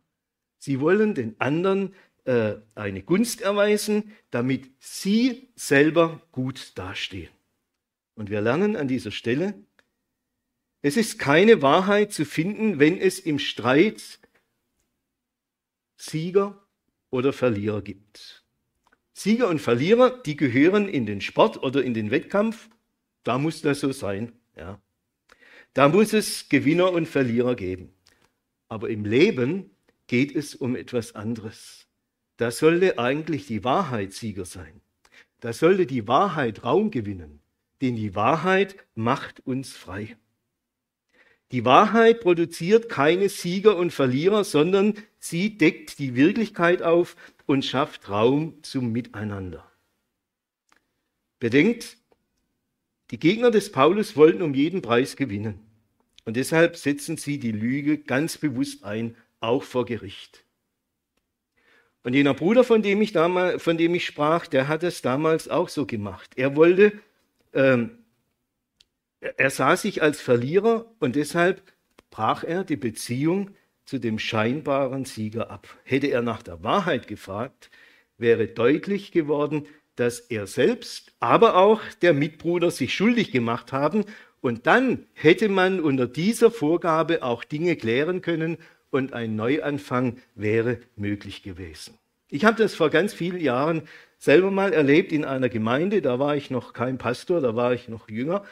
Sie 0.58 0.80
wollen 0.80 1.16
den 1.16 1.40
anderen 1.40 1.96
äh, 2.26 2.56
eine 2.76 3.02
Gunst 3.02 3.42
erweisen, 3.42 4.14
damit 4.30 4.70
sie 4.80 5.50
selber 5.56 6.22
gut 6.32 6.78
dastehen. 6.78 7.32
Und 8.16 8.30
wir 8.30 8.42
lernen 8.42 8.76
an 8.76 8.88
dieser 8.88 9.12
Stelle, 9.12 9.54
es 10.82 10.98
ist 10.98 11.20
keine 11.20 11.62
Wahrheit 11.62 12.14
zu 12.14 12.26
finden, 12.26 12.80
wenn 12.80 12.98
es 12.98 13.20
im 13.20 13.40
Streit 13.40 14.20
Sieger 15.98 16.66
oder 17.10 17.34
Verlierer 17.34 17.82
gibt. 17.82 18.46
Sieger 19.14 19.50
und 19.50 19.60
Verlierer, 19.60 20.12
die 20.12 20.38
gehören 20.38 20.88
in 20.88 21.06
den 21.06 21.20
Sport 21.20 21.62
oder 21.62 21.84
in 21.84 21.94
den 21.94 22.10
Wettkampf. 22.12 22.70
Da 23.24 23.38
muss 23.38 23.62
das 23.62 23.82
so 23.82 23.92
sein. 23.92 24.32
Ja. 24.56 24.82
Da 25.74 25.90
muss 25.90 26.14
es 26.14 26.48
Gewinner 26.48 26.94
und 26.94 27.06
Verlierer 27.06 27.56
geben. 27.56 27.94
Aber 28.70 28.90
im 28.90 29.04
Leben 29.04 29.72
geht 30.08 30.34
es 30.34 30.56
um 30.56 30.76
etwas 30.78 31.16
anderes. 31.16 31.88
Da 32.38 32.52
sollte 32.52 32.98
eigentlich 32.98 33.48
die 33.48 33.66
Wahrheit 33.66 34.14
Sieger 34.14 34.46
sein. 34.46 34.80
Da 35.42 35.52
sollte 35.52 35.86
die 35.86 36.08
Wahrheit 36.08 36.64
Raum 36.64 36.90
gewinnen. 36.90 37.42
Denn 37.82 37.98
die 37.98 38.16
Wahrheit 38.16 38.78
macht 38.96 39.46
uns 39.46 39.74
frei. 39.74 40.16
Die 41.52 41.66
Wahrheit 41.66 42.22
produziert 42.22 42.90
keine 42.90 43.28
Sieger 43.30 43.76
und 43.76 43.92
Verlierer, 43.92 44.44
sondern 44.44 44.94
sie 45.18 45.58
deckt 45.58 45.98
die 45.98 46.16
Wirklichkeit 46.16 46.84
auf 46.84 47.16
und 47.48 47.66
schafft 47.66 48.10
Raum 48.10 48.62
zum 48.62 48.92
Miteinander. 48.92 49.66
Bedenkt, 51.40 51.98
die 53.12 53.20
Gegner 53.20 53.50
des 53.50 53.72
Paulus 53.72 54.16
wollten 54.16 54.44
um 54.44 54.54
jeden 54.54 54.82
Preis 54.82 55.16
gewinnen. 55.16 55.60
Und 56.26 56.36
deshalb 56.36 56.76
setzen 56.78 57.18
sie 57.18 57.40
die 57.40 57.52
Lüge 57.52 57.98
ganz 57.98 58.38
bewusst 58.38 58.84
ein, 58.84 59.16
auch 59.40 59.64
vor 59.64 59.86
Gericht. 59.86 60.44
Und 62.04 62.14
jener 62.14 62.36
Bruder, 62.36 62.64
von 62.64 62.84
dem 62.84 63.02
ich, 63.02 63.12
damals, 63.12 63.64
von 63.64 63.78
dem 63.78 63.96
ich 63.96 64.06
sprach, 64.06 64.46
der 64.46 64.68
hat 64.68 64.84
es 64.84 65.02
damals 65.02 65.48
auch 65.50 65.70
so 65.70 65.86
gemacht. 65.86 66.32
Er 66.36 66.56
wollte 66.56 66.94
ähm, 67.54 67.98
er 69.22 69.50
sah 69.50 69.76
sich 69.76 70.02
als 70.02 70.22
Verlierer 70.22 70.86
und 71.00 71.16
deshalb 71.16 71.62
brach 72.10 72.44
er 72.44 72.64
die 72.64 72.78
Beziehung 72.78 73.52
zu 73.86 74.00
dem 74.00 74.20
scheinbaren 74.20 75.06
Sieger 75.06 75.50
ab. 75.50 75.68
Hätte 75.84 76.08
er 76.08 76.22
nach 76.22 76.44
der 76.44 76.64
Wahrheit 76.64 77.08
gefragt, 77.08 77.70
wäre 78.18 78.48
deutlich 78.48 79.12
geworden, 79.12 79.66
dass 79.96 80.20
er 80.20 80.48
selbst, 80.48 81.12
aber 81.20 81.56
auch 81.56 81.82
der 82.02 82.14
Mitbruder 82.14 82.72
sich 82.72 82.94
schuldig 82.94 83.32
gemacht 83.32 83.74
haben. 83.74 84.06
Und 84.42 84.68
dann 84.68 85.06
hätte 85.14 85.50
man 85.50 85.82
unter 85.82 86.08
dieser 86.08 86.52
Vorgabe 86.52 87.24
auch 87.24 87.44
Dinge 87.44 87.76
klären 87.76 88.22
können 88.22 88.58
und 88.92 89.14
ein 89.14 89.36
Neuanfang 89.36 90.18
wäre 90.36 90.80
möglich 90.96 91.44
gewesen. 91.44 91.98
Ich 92.30 92.46
habe 92.46 92.62
das 92.62 92.76
vor 92.76 92.90
ganz 92.90 93.14
vielen 93.14 93.42
Jahren 93.42 93.82
selber 94.18 94.52
mal 94.52 94.72
erlebt 94.72 95.12
in 95.12 95.26
einer 95.26 95.50
Gemeinde, 95.50 96.02
da 96.02 96.20
war 96.20 96.36
ich 96.36 96.52
noch 96.52 96.74
kein 96.74 96.98
Pastor, 96.98 97.42
da 97.42 97.56
war 97.56 97.74
ich 97.74 97.90
noch 97.90 98.08
jünger 98.08 98.44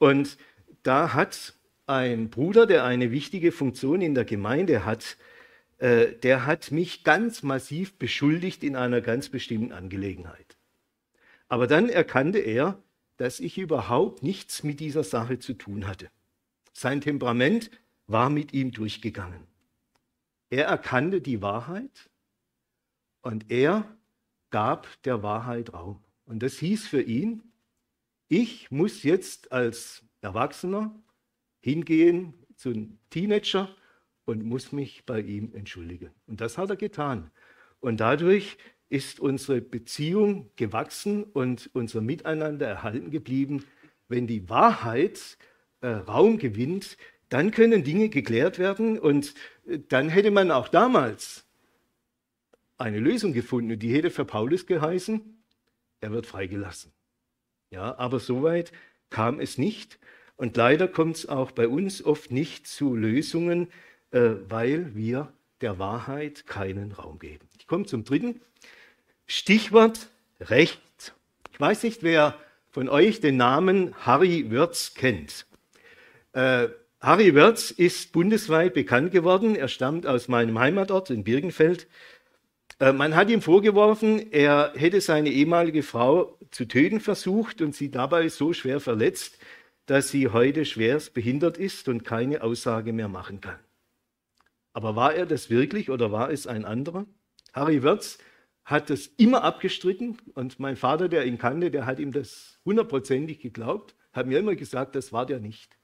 und 0.00 0.38
da 0.82 1.12
hat 1.12 1.54
ein 1.86 2.30
Bruder, 2.30 2.66
der 2.66 2.84
eine 2.84 3.10
wichtige 3.10 3.52
Funktion 3.52 4.00
in 4.00 4.14
der 4.14 4.24
Gemeinde 4.24 4.86
hat, 4.86 5.18
äh, 5.78 6.12
der 6.12 6.46
hat 6.46 6.72
mich 6.72 7.04
ganz 7.04 7.42
massiv 7.42 7.98
beschuldigt 7.98 8.64
in 8.64 8.76
einer 8.76 9.02
ganz 9.02 9.28
bestimmten 9.28 9.72
Angelegenheit. 9.72 10.56
Aber 11.48 11.66
dann 11.66 11.90
erkannte 11.90 12.38
er, 12.38 12.82
dass 13.18 13.40
ich 13.40 13.58
überhaupt 13.58 14.22
nichts 14.22 14.62
mit 14.62 14.80
dieser 14.80 15.04
Sache 15.04 15.38
zu 15.38 15.52
tun 15.52 15.86
hatte. 15.86 16.08
Sein 16.72 17.02
Temperament 17.02 17.70
war 18.06 18.30
mit 18.30 18.54
ihm 18.54 18.72
durchgegangen. 18.72 19.46
Er 20.48 20.64
erkannte 20.64 21.20
die 21.20 21.42
Wahrheit 21.42 22.08
und 23.20 23.50
er 23.50 23.84
gab 24.48 24.88
der 25.02 25.22
Wahrheit 25.22 25.74
Raum. 25.74 26.02
Und 26.24 26.42
das 26.42 26.54
hieß 26.54 26.88
für 26.88 27.02
ihn, 27.02 27.42
ich 28.30 28.70
muss 28.70 29.02
jetzt 29.02 29.50
als 29.50 30.04
Erwachsener 30.20 30.94
hingehen 31.58 32.32
zu 32.54 32.70
einem 32.70 32.98
Teenager 33.10 33.68
und 34.24 34.44
muss 34.44 34.70
mich 34.70 35.04
bei 35.04 35.20
ihm 35.20 35.52
entschuldigen. 35.52 36.10
Und 36.28 36.40
das 36.40 36.56
hat 36.56 36.70
er 36.70 36.76
getan. 36.76 37.32
Und 37.80 37.98
dadurch 37.98 38.56
ist 38.88 39.18
unsere 39.18 39.60
Beziehung 39.60 40.48
gewachsen 40.54 41.24
und 41.24 41.70
unser 41.72 42.00
Miteinander 42.00 42.68
erhalten 42.68 43.10
geblieben. 43.10 43.64
Wenn 44.06 44.28
die 44.28 44.48
Wahrheit 44.48 45.36
äh, 45.80 45.88
Raum 45.88 46.38
gewinnt, 46.38 46.98
dann 47.30 47.50
können 47.50 47.82
Dinge 47.82 48.10
geklärt 48.10 48.60
werden 48.60 48.96
und 48.96 49.34
äh, 49.66 49.80
dann 49.88 50.08
hätte 50.08 50.30
man 50.30 50.52
auch 50.52 50.68
damals 50.68 51.46
eine 52.78 53.00
Lösung 53.00 53.32
gefunden 53.32 53.72
und 53.72 53.80
die 53.80 53.92
hätte 53.92 54.10
für 54.10 54.24
Paulus 54.24 54.66
geheißen, 54.66 55.42
er 56.00 56.12
wird 56.12 56.26
freigelassen. 56.26 56.92
Ja, 57.70 57.96
aber 57.98 58.18
soweit 58.18 58.72
kam 59.10 59.40
es 59.40 59.58
nicht. 59.58 59.98
Und 60.36 60.56
leider 60.56 60.88
kommt 60.88 61.16
es 61.16 61.28
auch 61.28 61.50
bei 61.52 61.68
uns 61.68 62.02
oft 62.04 62.30
nicht 62.30 62.66
zu 62.66 62.96
Lösungen, 62.96 63.68
äh, 64.10 64.30
weil 64.48 64.94
wir 64.94 65.32
der 65.60 65.78
Wahrheit 65.78 66.46
keinen 66.46 66.92
Raum 66.92 67.18
geben. 67.18 67.46
Ich 67.58 67.66
komme 67.66 67.86
zum 67.86 68.04
dritten. 68.04 68.40
Stichwort 69.26 70.08
Recht. 70.40 70.80
Ich 71.52 71.60
weiß 71.60 71.82
nicht, 71.82 72.02
wer 72.02 72.34
von 72.70 72.88
euch 72.88 73.20
den 73.20 73.36
Namen 73.36 73.94
Harry 74.06 74.50
Wörz 74.50 74.94
kennt. 74.94 75.46
Äh, 76.32 76.68
Harry 77.00 77.34
Wörz 77.34 77.70
ist 77.70 78.12
bundesweit 78.12 78.74
bekannt 78.74 79.12
geworden. 79.12 79.54
Er 79.54 79.68
stammt 79.68 80.06
aus 80.06 80.28
meinem 80.28 80.58
Heimatort 80.58 81.10
in 81.10 81.24
Birkenfeld. 81.24 81.86
Äh, 82.80 82.92
man 82.92 83.14
hat 83.14 83.30
ihm 83.30 83.42
vorgeworfen, 83.42 84.32
er 84.32 84.72
hätte 84.74 85.00
seine 85.00 85.28
ehemalige 85.28 85.82
Frau 85.82 86.36
zu 86.50 86.66
töten 86.66 86.98
versucht 86.98 87.62
und 87.62 87.76
sie 87.76 87.90
dabei 87.90 88.28
so 88.28 88.52
schwer 88.52 88.80
verletzt, 88.80 89.38
dass 89.86 90.08
sie 90.08 90.28
heute 90.28 90.64
schwerst 90.64 91.14
behindert 91.14 91.58
ist 91.58 91.88
und 91.88 92.04
keine 92.04 92.42
Aussage 92.42 92.92
mehr 92.92 93.08
machen 93.08 93.40
kann. 93.40 93.58
Aber 94.72 94.96
war 94.96 95.14
er 95.14 95.26
das 95.26 95.50
wirklich 95.50 95.90
oder 95.90 96.10
war 96.10 96.30
es 96.30 96.46
ein 96.46 96.64
anderer? 96.64 97.06
Harry 97.52 97.82
Wörz 97.82 98.18
hat 98.64 98.88
das 98.88 99.06
immer 99.06 99.42
abgestritten 99.42 100.18
und 100.34 100.60
mein 100.60 100.76
Vater, 100.76 101.08
der 101.08 101.26
ihn 101.26 101.38
kannte, 101.38 101.70
der 101.70 101.86
hat 101.86 101.98
ihm 101.98 102.12
das 102.12 102.60
hundertprozentig 102.64 103.40
geglaubt, 103.40 103.96
hat 104.12 104.26
mir 104.26 104.38
immer 104.38 104.54
gesagt, 104.54 104.94
das 104.94 105.12
war 105.12 105.26
der 105.26 105.40
nicht. 105.40 105.76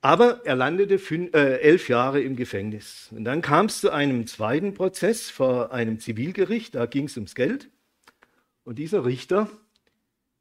Aber 0.00 0.42
er 0.44 0.56
landete 0.56 0.98
fünf, 0.98 1.34
äh, 1.34 1.58
elf 1.58 1.88
Jahre 1.88 2.20
im 2.20 2.36
Gefängnis. 2.36 3.10
Und 3.14 3.24
dann 3.24 3.42
kam 3.42 3.66
es 3.66 3.80
zu 3.80 3.90
einem 3.90 4.26
zweiten 4.26 4.74
Prozess 4.74 5.30
vor 5.30 5.72
einem 5.72 5.98
Zivilgericht, 5.98 6.74
da 6.74 6.86
ging 6.86 7.06
es 7.06 7.16
ums 7.16 7.34
Geld. 7.34 7.70
Und 8.64 8.78
dieser 8.78 9.04
Richter, 9.04 9.48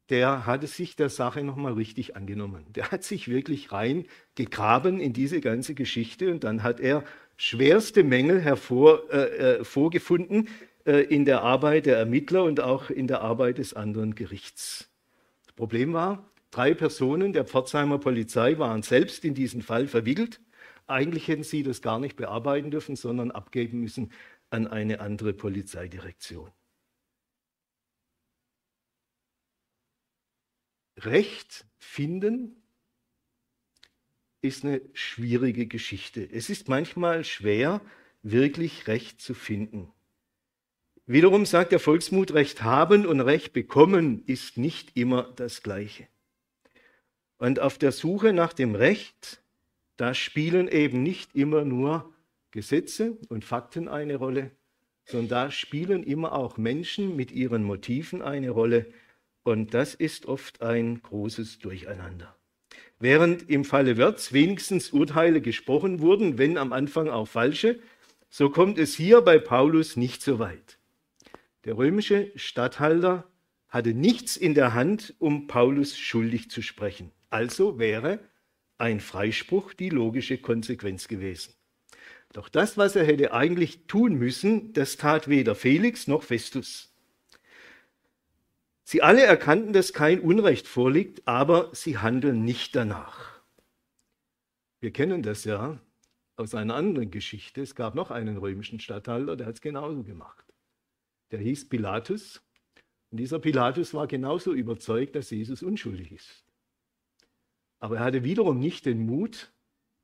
der 0.10 0.46
hatte 0.46 0.68
sich 0.68 0.96
der 0.96 1.10
Sache 1.10 1.44
nochmal 1.44 1.74
richtig 1.74 2.16
angenommen. 2.16 2.66
Der 2.76 2.92
hat 2.92 3.04
sich 3.04 3.28
wirklich 3.28 3.72
reingegraben 3.72 5.00
in 5.00 5.14
diese 5.14 5.42
ganze 5.42 5.74
Geschichte 5.74 6.32
und 6.32 6.44
dann 6.44 6.62
hat 6.64 6.80
er 6.80 7.04
schwerste 7.38 8.04
Mängel 8.04 8.40
hervor, 8.42 9.12
äh, 9.12 9.58
äh, 9.58 9.64
vorgefunden 9.64 10.48
äh, 10.86 11.02
in 11.02 11.26
der 11.26 11.42
Arbeit 11.42 11.86
der 11.86 11.98
Ermittler 11.98 12.44
und 12.44 12.60
auch 12.60 12.90
in 12.90 13.08
der 13.08 13.22
Arbeit 13.22 13.58
des 13.58 13.74
anderen 13.74 14.16
Gerichts. 14.16 14.90
Das 15.46 15.56
Problem 15.56 15.94
war, 15.94 16.30
Drei 16.56 16.74
Personen 16.74 17.34
der 17.34 17.44
Pforzheimer 17.44 18.00
Polizei 18.00 18.58
waren 18.58 18.82
selbst 18.82 19.26
in 19.26 19.34
diesen 19.34 19.62
Fall 19.62 19.90
verwickelt. 19.90 20.40
Eigentlich 20.88 21.28
hätten 21.28 21.44
sie 21.44 21.64
das 21.64 21.82
gar 21.82 22.00
nicht 22.00 22.16
bearbeiten 22.16 22.72
dürfen, 22.72 22.96
sondern 22.96 23.30
abgeben 23.30 23.82
müssen 23.82 24.14
an 24.52 24.66
eine 24.66 25.02
andere 25.02 25.34
Polizeidirektion. 25.34 26.50
Recht 30.96 31.66
finden 31.78 32.64
ist 34.40 34.64
eine 34.64 34.80
schwierige 34.94 35.68
Geschichte. 35.68 36.24
Es 36.24 36.50
ist 36.50 36.70
manchmal 36.70 37.26
schwer, 37.26 37.82
wirklich 38.22 38.88
Recht 38.88 39.20
zu 39.20 39.34
finden. 39.34 39.92
Wiederum 41.06 41.46
sagt 41.46 41.74
der 41.74 41.82
Volksmut, 41.82 42.34
Recht 42.34 42.64
haben 42.64 43.06
und 43.06 43.20
Recht 43.20 43.52
bekommen 43.52 44.24
ist 44.26 44.56
nicht 44.56 44.96
immer 44.96 45.24
das 45.36 45.62
Gleiche. 45.62 46.08
Und 47.38 47.60
auf 47.60 47.78
der 47.78 47.92
Suche 47.92 48.34
nach 48.34 48.54
dem 48.54 48.76
Recht, 48.76 49.42
da 49.98 50.14
spielen 50.14 50.68
eben 50.68 51.04
nicht 51.04 51.36
immer 51.36 51.66
nur 51.66 52.14
Gesetze 52.52 53.18
und 53.30 53.44
Fakten 53.44 53.88
eine 53.88 54.16
Rolle, 54.16 54.52
sondern 55.06 55.30
da 55.30 55.52
spielen 55.52 56.04
immer 56.04 56.34
auch 56.34 56.58
Menschen 56.58 57.16
mit 57.16 57.32
ihren 57.32 57.64
Motiven 57.64 58.22
eine 58.22 58.50
Rolle. 58.50 58.88
Und 59.44 59.74
das 59.74 59.94
ist 59.94 60.26
oft 60.26 60.62
ein 60.62 61.02
großes 61.02 61.60
Durcheinander. 61.60 62.36
Während 63.00 63.50
im 63.50 63.66
Falle 63.66 63.98
Wörz 63.98 64.32
wenigstens 64.32 64.92
Urteile 64.92 65.42
gesprochen 65.42 66.00
wurden, 66.00 66.38
wenn 66.38 66.58
am 66.58 66.72
Anfang 66.72 67.10
auch 67.10 67.28
falsche, 67.28 67.80
so 68.30 68.50
kommt 68.50 68.80
es 68.80 68.96
hier 68.96 69.22
bei 69.22 69.38
Paulus 69.38 69.98
nicht 69.98 70.22
so 70.22 70.40
weit. 70.40 70.80
Der 71.66 71.78
römische 71.78 72.32
Statthalter 72.36 73.30
hatte 73.68 73.94
nichts 73.94 74.38
in 74.38 74.54
der 74.54 74.74
Hand, 74.74 75.14
um 75.20 75.48
Paulus 75.48 75.98
schuldig 75.98 76.50
zu 76.50 76.62
sprechen. 76.62 77.12
Also 77.36 77.80
wäre 77.80 78.20
ein 78.78 79.02
Freispruch 79.02 79.74
die 79.74 79.90
logische 79.90 80.38
Konsequenz 80.38 81.10
gewesen. 81.10 81.54
Doch 82.32 82.48
das, 82.48 82.78
was 82.78 82.96
er 82.96 83.04
hätte 83.04 83.34
eigentlich 83.34 83.88
tun 83.88 84.16
müssen, 84.16 84.72
das 84.72 84.96
tat 84.96 85.28
weder 85.28 85.54
Felix 85.54 86.08
noch 86.08 86.24
Festus. 86.24 86.96
Sie 88.86 89.02
alle 89.02 89.22
erkannten, 89.22 89.74
dass 89.74 89.92
kein 89.92 90.22
Unrecht 90.22 90.66
vorliegt, 90.66 91.28
aber 91.28 91.72
sie 91.76 91.98
handeln 91.98 92.46
nicht 92.46 92.74
danach. 92.74 93.42
Wir 94.80 94.94
kennen 94.94 95.22
das 95.22 95.44
ja 95.44 95.78
aus 96.38 96.56
einer 96.56 96.76
anderen 96.76 97.12
Geschichte. 97.12 97.62
Es 97.62 97.76
gab 97.76 97.96
noch 97.96 98.12
einen 98.12 98.38
römischen 98.38 98.80
Statthalter, 98.80 99.36
der 99.36 99.48
hat 99.48 99.56
es 99.56 99.62
genauso 99.62 100.04
gemacht. 100.04 100.46
Der 101.32 101.40
hieß 101.40 101.68
Pilatus. 101.68 102.42
Und 103.12 103.18
dieser 103.18 103.40
Pilatus 103.40 103.94
war 103.94 104.08
genauso 104.08 104.54
überzeugt, 104.54 105.18
dass 105.18 105.32
Jesus 105.32 105.64
unschuldig 105.64 106.14
ist. 106.14 106.45
Aber 107.86 107.98
er 107.98 108.04
hatte 108.06 108.24
wiederum 108.24 108.58
nicht 108.58 108.88
den 108.88 109.06
Mut, 109.06 109.52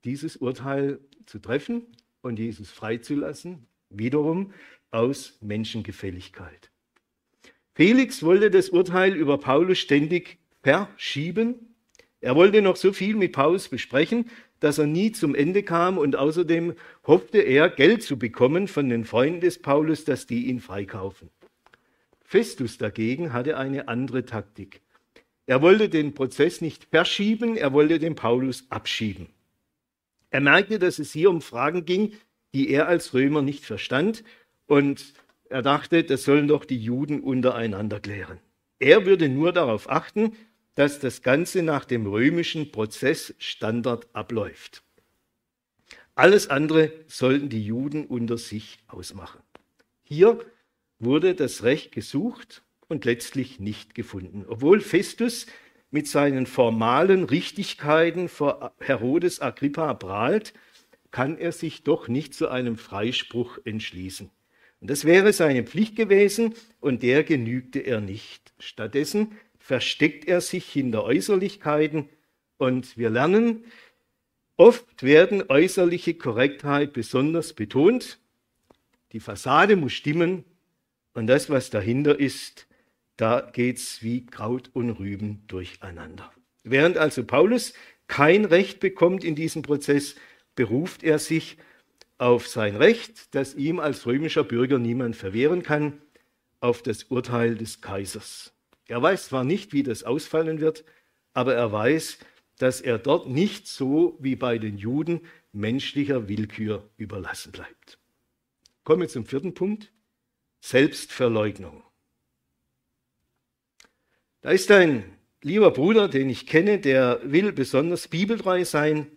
dieses 0.04 0.38
Urteil 0.38 1.00
zu 1.26 1.40
treffen 1.40 1.88
und 2.22 2.38
Jesus 2.38 2.70
freizulassen, 2.70 3.66
wiederum 3.90 4.54
aus 4.92 5.40
Menschengefälligkeit. 5.42 6.70
Felix 7.74 8.22
wollte 8.22 8.52
das 8.52 8.70
Urteil 8.70 9.16
über 9.16 9.40
Paulus 9.40 9.80
ständig 9.80 10.38
verschieben. 10.62 11.74
Er 12.20 12.36
wollte 12.36 12.62
noch 12.62 12.76
so 12.76 12.94
viel 12.94 13.16
mit 13.16 13.32
Paulus 13.32 13.68
besprechen, 13.68 14.30
dass 14.60 14.78
er 14.78 14.86
nie 14.86 15.12
zum 15.12 15.34
Ende 15.34 15.64
kam 15.64 15.98
und 15.98 16.16
außerdem 16.16 16.76
hoffte 17.08 17.40
er, 17.40 17.68
Geld 17.68 18.04
zu 18.04 18.20
bekommen 18.20 18.68
von 18.68 18.90
den 18.90 19.06
Freunden 19.06 19.42
des 19.42 19.60
Paulus, 19.60 20.06
dass 20.06 20.28
die 20.28 20.46
ihn 20.46 20.60
freikaufen. 20.60 21.32
Festus 22.24 22.78
dagegen 22.78 23.34
hatte 23.34 23.58
eine 23.58 23.88
andere 23.88 24.24
Taktik. 24.24 24.82
Er 25.46 25.62
wollte 25.62 25.90
den 25.90 26.14
Prozess 26.14 26.62
nicht 26.62 26.86
verschieben, 26.86 27.58
er 27.58 27.74
wollte 27.74 28.00
den 28.00 28.16
Paulus 28.16 28.66
abschieben. 28.70 29.28
Er 30.30 30.42
merkte, 30.42 30.80
dass 30.80 31.00
es 31.00 31.12
hier 31.12 31.30
um 31.30 31.42
Fragen 31.42 31.86
ging, 31.86 32.14
die 32.54 32.70
er 32.70 32.88
als 32.88 33.14
Römer 33.14 33.42
nicht 33.42 33.66
verstand 33.66 34.24
und 34.68 35.14
er 35.50 35.62
dachte, 35.62 36.04
das 36.04 36.24
sollen 36.24 36.48
doch 36.48 36.64
die 36.64 36.82
Juden 36.82 37.20
untereinander 37.20 38.00
klären. 38.00 38.40
Er 38.80 39.06
würde 39.06 39.28
nur 39.28 39.52
darauf 39.52 39.90
achten, 39.90 40.38
dass 40.76 41.00
das 41.00 41.22
Ganze 41.22 41.62
nach 41.62 41.84
dem 41.84 42.08
römischen 42.08 42.72
Prozessstandard 42.72 44.08
abläuft. 44.16 44.84
Alles 46.16 46.50
andere 46.50 46.94
sollten 47.08 47.50
die 47.50 47.66
Juden 47.66 48.06
unter 48.06 48.38
sich 48.38 48.80
ausmachen. 48.88 49.42
Hier 50.04 50.40
wurde 51.00 51.36
das 51.36 51.64
Recht 51.64 51.92
gesucht 51.92 52.64
und 52.92 53.06
letztlich 53.06 53.62
nicht 53.62 53.96
gefunden. 53.96 54.46
Obwohl 54.48 54.82
Festus 54.82 55.48
mit 55.92 56.10
seinen 56.10 56.46
formalen 56.46 57.24
Richtigkeiten 57.24 58.28
vor 58.28 58.76
Herodes 58.80 59.42
Agrippa 59.42 59.94
prahlt, 59.94 60.54
kann 61.10 61.38
er 61.38 61.54
sich 61.54 61.84
doch 61.84 62.10
nicht 62.10 62.34
zu 62.34 62.50
einem 62.50 62.78
Freispruch 62.78 63.60
entschließen. 63.64 64.30
Und 64.82 64.90
das 64.90 65.06
wäre 65.06 65.32
seine 65.32 65.64
Pflicht 65.64 65.96
gewesen 65.96 66.54
und 66.82 67.02
der 67.02 67.24
genügte 67.24 67.80
er 67.80 68.02
nicht. 68.02 68.54
Stattdessen 68.60 69.38
versteckt 69.58 70.26
er 70.28 70.42
sich 70.42 70.66
hinter 70.66 71.06
Äußerlichkeiten 71.06 72.10
und 72.58 72.98
wir 72.98 73.10
lernen, 73.10 73.64
oft 74.58 75.02
werden 75.02 75.44
äußerliche 75.48 76.16
Korrektheit 76.16 76.92
besonders 76.92 77.54
betont. 77.54 78.20
Die 79.14 79.22
Fassade 79.22 79.78
muss 79.78 79.94
stimmen 79.94 80.44
und 81.14 81.28
das, 81.28 81.50
was 81.50 81.70
dahinter 81.70 82.20
ist, 82.20 82.68
da 83.22 83.42
geht 83.42 83.78
es 83.78 84.02
wie 84.02 84.26
Kraut 84.26 84.72
und 84.74 84.90
Rüben 84.90 85.44
durcheinander. 85.46 86.32
Während 86.64 86.98
also 86.98 87.24
Paulus 87.24 87.74
kein 88.08 88.46
Recht 88.46 88.80
bekommt 88.80 89.24
in 89.24 89.36
diesem 89.36 89.62
Prozess, 89.62 90.16
beruft 90.56 91.04
er 91.04 91.20
sich 91.20 91.58
auf 92.18 92.48
sein 92.48 92.76
Recht, 92.76 93.36
das 93.36 93.54
ihm 93.54 93.80
als 93.80 94.08
römischer 94.08 94.44
Bürger 94.44 94.80
niemand 94.80 95.16
verwehren 95.16 95.62
kann, 95.62 96.02
auf 96.62 96.82
das 96.82 97.04
Urteil 97.04 97.56
des 97.56 97.82
Kaisers. 97.82 98.54
Er 98.88 99.02
weiß 99.04 99.28
zwar 99.28 99.44
nicht, 99.44 99.72
wie 99.72 99.84
das 99.84 100.04
ausfallen 100.04 100.60
wird, 100.60 100.84
aber 101.34 101.54
er 101.54 101.72
weiß, 101.72 102.18
dass 102.58 102.82
er 102.82 102.98
dort 102.98 103.30
nicht 103.30 103.68
so 103.68 104.18
wie 104.20 104.36
bei 104.36 104.58
den 104.58 104.78
Juden 104.78 105.22
menschlicher 105.52 106.28
Willkür 106.28 106.90
überlassen 106.98 107.52
bleibt. 107.52 108.00
Kommen 108.84 109.02
wir 109.02 109.10
zum 109.10 109.26
vierten 109.26 109.54
Punkt, 109.54 109.92
Selbstverleugnung. 110.60 111.84
Da 114.42 114.50
ist 114.50 114.72
ein 114.72 115.04
lieber 115.44 115.70
Bruder, 115.70 116.08
den 116.08 116.30
ich 116.30 116.48
kenne, 116.48 116.80
der 116.80 117.22
will 117.24 117.52
besonders 117.52 118.08
bibeltreu 118.08 118.66
sein 118.66 119.08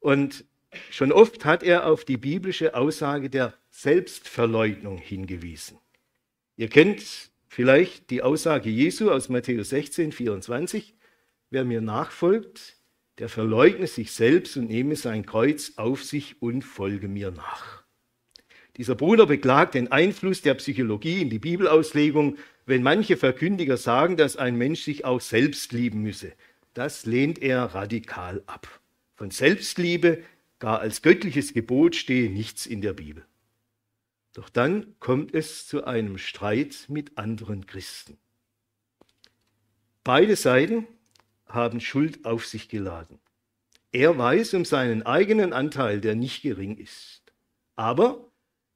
und 0.00 0.44
schon 0.90 1.12
oft 1.12 1.44
hat 1.44 1.62
er 1.62 1.86
auf 1.86 2.04
die 2.04 2.16
biblische 2.16 2.74
Aussage 2.74 3.30
der 3.30 3.54
Selbstverleugnung 3.70 4.98
hingewiesen. 4.98 5.78
Ihr 6.56 6.68
kennt 6.68 7.30
vielleicht 7.48 8.10
die 8.10 8.22
Aussage 8.22 8.70
Jesu 8.70 9.10
aus 9.10 9.28
Matthäus 9.28 9.70
16, 9.70 10.10
24. 10.12 10.94
Wer 11.50 11.64
mir 11.64 11.80
nachfolgt, 11.80 12.76
der 13.18 13.28
verleugne 13.28 13.86
sich 13.86 14.12
selbst 14.12 14.56
und 14.56 14.68
nehme 14.68 14.96
sein 14.96 15.26
Kreuz 15.26 15.74
auf 15.76 16.02
sich 16.02 16.42
und 16.42 16.62
folge 16.62 17.06
mir 17.06 17.30
nach. 17.30 17.84
Dieser 18.76 18.94
Bruder 18.94 19.26
beklagt 19.26 19.74
den 19.74 19.92
Einfluss 19.92 20.42
der 20.42 20.54
Psychologie 20.54 21.22
in 21.22 21.30
die 21.30 21.38
Bibelauslegung 21.38 22.38
wenn 22.70 22.82
manche 22.82 23.18
Verkündiger 23.18 23.76
sagen, 23.76 24.16
dass 24.16 24.36
ein 24.36 24.56
Mensch 24.56 24.82
sich 24.82 25.04
auch 25.04 25.20
selbst 25.20 25.72
lieben 25.72 26.00
müsse. 26.00 26.32
Das 26.72 27.04
lehnt 27.04 27.42
er 27.42 27.64
radikal 27.74 28.42
ab. 28.46 28.80
Von 29.14 29.30
Selbstliebe, 29.30 30.22
gar 30.58 30.78
als 30.78 31.02
göttliches 31.02 31.52
Gebot, 31.52 31.96
stehe 31.96 32.30
nichts 32.30 32.64
in 32.64 32.80
der 32.80 32.94
Bibel. 32.94 33.26
Doch 34.32 34.48
dann 34.48 34.94
kommt 35.00 35.34
es 35.34 35.66
zu 35.66 35.84
einem 35.84 36.16
Streit 36.16 36.86
mit 36.88 37.18
anderen 37.18 37.66
Christen. 37.66 38.16
Beide 40.04 40.36
Seiten 40.36 40.86
haben 41.46 41.80
Schuld 41.80 42.24
auf 42.24 42.46
sich 42.46 42.68
geladen. 42.68 43.18
Er 43.92 44.16
weiß 44.16 44.54
um 44.54 44.64
seinen 44.64 45.02
eigenen 45.02 45.52
Anteil, 45.52 46.00
der 46.00 46.14
nicht 46.14 46.42
gering 46.42 46.76
ist. 46.78 47.22
Aber 47.74 48.29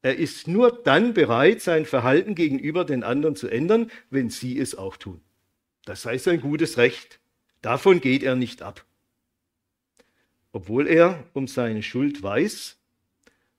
er 0.04 0.18
ist 0.18 0.48
nur 0.48 0.82
dann 0.82 1.14
bereit, 1.14 1.62
sein 1.62 1.86
Verhalten 1.86 2.34
gegenüber 2.34 2.84
den 2.84 3.02
anderen 3.02 3.36
zu 3.36 3.48
ändern, 3.48 3.90
wenn 4.10 4.28
sie 4.28 4.58
es 4.58 4.74
auch 4.74 4.98
tun. 4.98 5.22
Das 5.86 6.02
sei 6.02 6.18
sein 6.18 6.42
gutes 6.42 6.76
Recht. 6.76 7.20
Davon 7.62 8.02
geht 8.02 8.22
er 8.22 8.36
nicht 8.36 8.60
ab. 8.60 8.84
Obwohl 10.52 10.88
er 10.88 11.24
um 11.32 11.48
seine 11.48 11.82
Schuld 11.82 12.22
weiß 12.22 12.76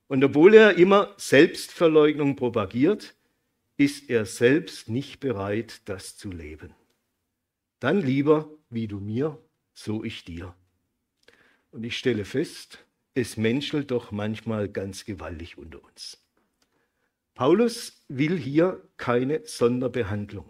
und 0.06 0.22
obwohl 0.22 0.54
er 0.54 0.78
immer 0.78 1.14
Selbstverleugnung 1.16 2.36
propagiert, 2.36 3.16
ist 3.76 4.08
er 4.08 4.24
selbst 4.24 4.88
nicht 4.88 5.18
bereit, 5.18 5.80
das 5.86 6.16
zu 6.16 6.30
leben. 6.30 6.76
Dann 7.80 8.00
lieber, 8.00 8.48
wie 8.70 8.86
du 8.86 9.00
mir, 9.00 9.36
so 9.74 10.04
ich 10.04 10.24
dir. 10.24 10.54
Und 11.72 11.82
ich 11.82 11.98
stelle 11.98 12.24
fest, 12.24 12.84
es 13.14 13.36
menschelt 13.36 13.90
doch 13.90 14.12
manchmal 14.12 14.68
ganz 14.68 15.04
gewaltig 15.04 15.58
unter 15.58 15.82
uns. 15.82 16.22
Paulus 17.36 18.02
will 18.08 18.38
hier 18.38 18.82
keine 18.96 19.42
Sonderbehandlung. 19.44 20.46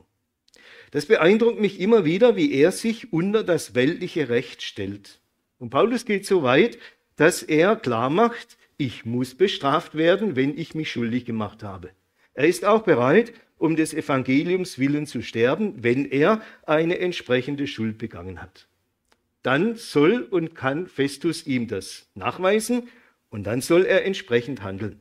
Das 0.93 1.07
beeindruckt 1.07 1.61
mich 1.61 1.81
immer 1.81 2.05
wieder, 2.05 2.37
wie 2.37 2.53
er 2.53 2.71
sich 2.71 3.13
unter 3.13 3.43
das 3.43 3.75
weltliche 3.75 4.29
Recht 4.29 4.63
stellt. 4.63 5.21
Und 5.59 5.71
Paulus 5.71 6.05
geht 6.05 6.27
so 6.27 6.45
weit, 6.45 6.79
dass 7.17 7.43
er 7.43 7.75
klar 7.75 8.09
macht, 8.09 8.57
ich 8.77 9.05
muss 9.05 9.35
bestraft 9.35 9.97
werden, 9.97 10.37
wenn 10.37 10.57
ich 10.57 10.77
mich 10.77 10.93
schuldig 10.93 11.25
gemacht 11.25 11.65
habe. 11.65 11.91
Er 12.35 12.47
ist 12.47 12.65
auch 12.65 12.85
bereit, 12.85 13.33
um 13.59 13.75
des 13.75 13.93
Evangeliums 13.93 14.79
willen 14.79 15.07
zu 15.07 15.23
sterben, 15.23 15.83
wenn 15.83 16.05
er 16.05 16.41
eine 16.67 17.01
entsprechende 17.01 17.67
Schuld 17.67 17.99
begangen 17.99 18.41
hat. 18.41 18.69
Dann 19.43 19.75
soll 19.75 20.23
und 20.23 20.55
kann 20.55 20.87
Festus 20.87 21.49
ihm 21.49 21.67
das 21.67 22.09
nachweisen 22.15 22.89
und 23.29 23.45
dann 23.45 23.61
soll 23.61 23.87
er 23.87 24.05
entsprechend 24.05 24.63
handeln. 24.63 25.01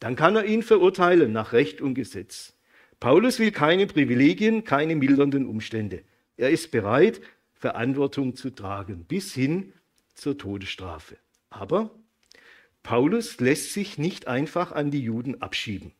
Dann 0.00 0.16
kann 0.16 0.34
er 0.34 0.44
ihn 0.44 0.62
verurteilen 0.62 1.32
nach 1.32 1.52
Recht 1.52 1.80
und 1.80 1.94
Gesetz. 1.94 2.54
Paulus 2.98 3.38
will 3.38 3.52
keine 3.52 3.86
Privilegien, 3.86 4.64
keine 4.64 4.96
mildernden 4.96 5.46
Umstände. 5.46 6.02
Er 6.36 6.50
ist 6.50 6.70
bereit, 6.70 7.20
Verantwortung 7.54 8.34
zu 8.34 8.50
tragen, 8.50 9.04
bis 9.04 9.34
hin 9.34 9.72
zur 10.14 10.36
Todesstrafe. 10.36 11.16
Aber 11.50 11.90
Paulus 12.82 13.40
lässt 13.40 13.72
sich 13.72 13.98
nicht 13.98 14.26
einfach 14.26 14.72
an 14.72 14.90
die 14.90 15.02
Juden 15.02 15.42
abschieben. 15.42 15.92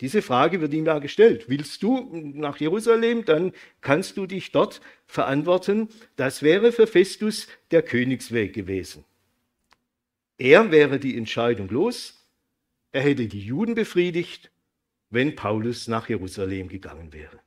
Diese 0.00 0.22
Frage 0.22 0.60
wird 0.60 0.72
ihm 0.72 0.86
ja 0.86 0.98
gestellt. 0.98 1.44
Willst 1.48 1.82
du 1.82 2.10
nach 2.12 2.56
Jerusalem, 2.56 3.24
dann 3.24 3.52
kannst 3.82 4.16
du 4.16 4.26
dich 4.26 4.50
dort 4.50 4.80
verantworten. 5.06 5.88
Das 6.16 6.42
wäre 6.42 6.72
für 6.72 6.86
Festus 6.86 7.46
der 7.70 7.82
Königsweg 7.82 8.52
gewesen. 8.52 9.04
Er 10.38 10.72
wäre 10.72 10.98
die 10.98 11.16
Entscheidung 11.16 11.68
los. 11.68 12.21
Er 12.92 13.02
hätte 13.02 13.26
die 13.26 13.40
Juden 13.40 13.74
befriedigt, 13.74 14.50
wenn 15.10 15.34
Paulus 15.34 15.88
nach 15.88 16.08
Jerusalem 16.08 16.68
gegangen 16.68 17.12
wäre. 17.12 17.40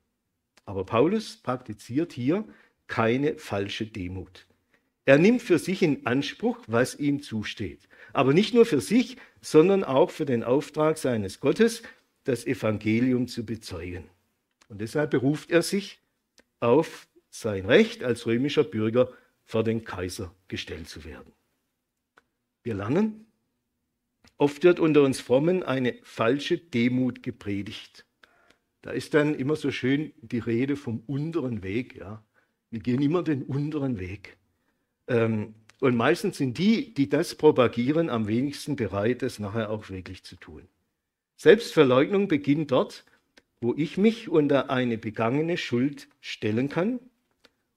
Aber 0.66 0.86
Paulus 0.86 1.38
praktiziert 1.38 2.14
hier 2.14 2.46
keine 2.88 3.38
falsche 3.38 3.86
Demut. 3.86 4.48
Er 5.06 5.20
nimmt 5.20 5.44
für 5.44 5.60
sich 5.60 5.84
in 5.84 6.06
Anspruch, 6.08 6.58
was 6.68 6.96
ihm 6.96 7.22
zusteht. 7.22 7.88
Aber 8.12 8.34
nicht 8.34 8.56
nur 8.56 8.66
für 8.66 8.82
sich, 8.82 9.18
sondern 9.42 9.84
auch 9.84 10.10
für 10.10 10.26
den 10.26 10.44
Auftrag 10.44 10.98
seines 10.98 11.40
Gottes, 11.40 11.84
das 12.24 12.46
Evangelium 12.48 13.28
zu 13.28 13.46
bezeugen. 13.46 14.10
Und 14.68 14.82
deshalb 14.82 15.12
beruft 15.12 15.52
er 15.52 15.62
sich 15.62 16.00
auf 16.60 17.08
sein 17.30 17.68
Recht 17.68 18.04
als 18.04 18.26
römischer 18.26 18.64
Bürger 18.64 19.12
vor 19.44 19.64
den 19.64 19.84
Kaiser 19.84 20.34
gestellt 20.48 20.90
zu 20.90 21.06
werden. 21.06 21.32
Wir 22.64 22.74
lernen, 22.74 23.25
oft 24.38 24.64
wird 24.64 24.80
unter 24.80 25.04
uns 25.04 25.20
Frommen 25.20 25.64
eine 25.64 25.96
falsche 26.04 26.58
Demut 26.58 27.24
gepredigt. 27.24 28.06
Da 28.82 28.92
ist 28.92 29.14
dann 29.14 29.34
immer 29.34 29.56
so 29.56 29.72
schön 29.72 30.14
die 30.22 30.40
Rede 30.40 30.76
vom 30.76 31.00
unteren 31.08 31.64
Weg. 31.64 31.96
Ja. 31.96 32.24
Wir 32.70 32.80
gehen 32.80 33.02
immer 33.02 33.24
den 33.24 33.42
unteren 33.44 34.00
Weg. 34.00 34.38
Ähm, 35.08 35.56
und 35.80 35.96
meistens 35.96 36.38
sind 36.38 36.58
die, 36.58 36.94
die 36.94 37.10
das 37.10 37.36
propagieren, 37.36 38.10
am 38.10 38.28
wenigsten 38.28 38.76
bereit, 38.76 39.24
es 39.24 39.40
nachher 39.40 39.70
auch 39.70 39.90
wirklich 39.90 40.24
zu 40.24 40.36
tun. 40.36 40.68
Selbstverleugnung 41.36 42.28
beginnt 42.28 42.72
dort, 42.72 43.06
wo 43.60 43.74
ich 43.76 43.98
mich 43.98 44.30
unter 44.30 44.70
eine 44.70 44.98
begangene 44.98 45.58
Schuld 45.58 46.08
stellen 46.22 46.70
kann 46.70 47.00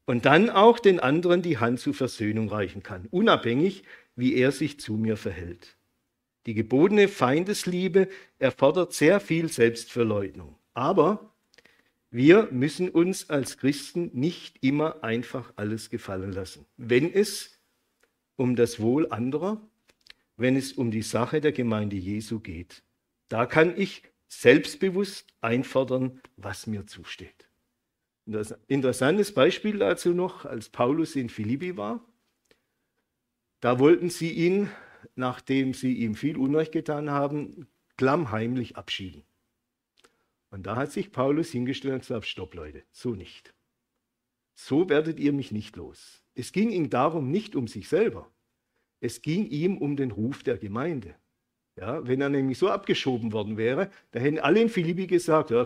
und 0.04 0.26
dann 0.26 0.50
auch 0.50 0.78
den 0.78 1.00
anderen 1.00 1.40
die 1.40 1.56
Hand 1.56 1.80
zur 1.80 1.94
Versöhnung 1.94 2.50
reichen 2.50 2.82
kann, 2.82 3.06
unabhängig, 3.10 3.84
wie 4.14 4.34
er 4.34 4.52
sich 4.52 4.78
zu 4.78 4.94
mir 4.94 5.16
verhält. 5.16 5.77
Die 6.48 6.54
gebotene 6.54 7.08
Feindesliebe 7.08 8.08
erfordert 8.38 8.94
sehr 8.94 9.20
viel 9.20 9.52
Selbstverleugnung. 9.52 10.56
Aber 10.72 11.34
wir 12.10 12.48
müssen 12.50 12.88
uns 12.88 13.28
als 13.28 13.58
Christen 13.58 14.10
nicht 14.14 14.56
immer 14.64 15.04
einfach 15.04 15.52
alles 15.56 15.90
gefallen 15.90 16.32
lassen. 16.32 16.64
Wenn 16.78 17.12
es 17.12 17.60
um 18.36 18.56
das 18.56 18.80
Wohl 18.80 19.12
anderer, 19.12 19.60
wenn 20.38 20.56
es 20.56 20.72
um 20.72 20.90
die 20.90 21.02
Sache 21.02 21.42
der 21.42 21.52
Gemeinde 21.52 21.96
Jesu 21.96 22.40
geht, 22.40 22.82
da 23.28 23.44
kann 23.44 23.78
ich 23.78 24.04
selbstbewusst 24.28 25.26
einfordern, 25.42 26.18
was 26.38 26.66
mir 26.66 26.86
zusteht. 26.86 27.46
Ein 28.26 28.46
interessantes 28.68 29.34
Beispiel 29.34 29.78
dazu 29.78 30.14
noch, 30.14 30.46
als 30.46 30.70
Paulus 30.70 31.14
in 31.14 31.28
Philippi 31.28 31.76
war. 31.76 32.02
Da 33.60 33.78
wollten 33.78 34.08
sie 34.08 34.30
ihn, 34.30 34.70
nachdem 35.14 35.74
sie 35.74 35.94
ihm 35.94 36.14
viel 36.14 36.36
Unrecht 36.36 36.72
getan 36.72 37.10
haben, 37.10 37.68
klammheimlich 37.96 38.76
abschieben. 38.76 39.24
Und 40.50 40.66
da 40.66 40.76
hat 40.76 40.92
sich 40.92 41.12
Paulus 41.12 41.50
hingestellt 41.50 41.94
und 41.94 42.00
gesagt, 42.00 42.26
stopp 42.26 42.54
Leute, 42.54 42.84
so 42.90 43.14
nicht. 43.14 43.54
So 44.54 44.88
werdet 44.88 45.20
ihr 45.20 45.32
mich 45.32 45.52
nicht 45.52 45.76
los. 45.76 46.22
Es 46.34 46.52
ging 46.52 46.70
ihm 46.70 46.90
darum 46.90 47.30
nicht 47.30 47.54
um 47.54 47.68
sich 47.68 47.88
selber. 47.88 48.30
Es 49.00 49.22
ging 49.22 49.46
ihm 49.46 49.78
um 49.78 49.96
den 49.96 50.10
Ruf 50.10 50.42
der 50.42 50.58
Gemeinde. 50.58 51.14
Ja, 51.76 52.04
wenn 52.06 52.20
er 52.20 52.28
nämlich 52.28 52.58
so 52.58 52.68
abgeschoben 52.68 53.32
worden 53.32 53.56
wäre, 53.56 53.90
da 54.10 54.18
hätten 54.18 54.40
alle 54.40 54.60
in 54.60 54.68
Philippi 54.68 55.06
gesagt, 55.06 55.50
ja, 55.50 55.64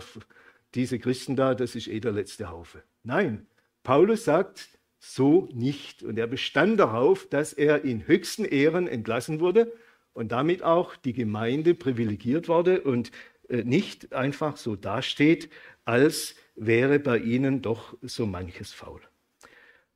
diese 0.75 0.99
Christen 0.99 1.35
da, 1.35 1.55
das 1.55 1.75
ist 1.75 1.87
eh 1.87 1.99
der 1.99 2.11
letzte 2.11 2.49
Haufe. 2.49 2.83
Nein, 3.01 3.47
Paulus 3.81 4.25
sagt 4.25 4.77
so 5.03 5.49
nicht. 5.53 6.01
Und 6.01 6.17
er 6.17 6.27
bestand 6.27 6.79
darauf, 6.79 7.27
dass 7.27 7.51
er 7.51 7.83
in 7.83 8.07
höchsten 8.07 8.45
Ehren 8.45 8.87
entlassen 8.87 9.41
wurde 9.41 9.73
und 10.13 10.31
damit 10.31 10.63
auch 10.63 10.95
die 10.95 11.11
Gemeinde 11.11 11.73
privilegiert 11.73 12.47
wurde 12.47 12.81
und 12.81 13.11
äh, 13.49 13.63
nicht 13.63 14.13
einfach 14.13 14.55
so 14.55 14.77
dasteht, 14.77 15.49
als 15.83 16.35
wäre 16.55 16.99
bei 16.99 17.17
ihnen 17.17 17.61
doch 17.61 17.97
so 18.01 18.25
manches 18.25 18.71
faul. 18.71 19.01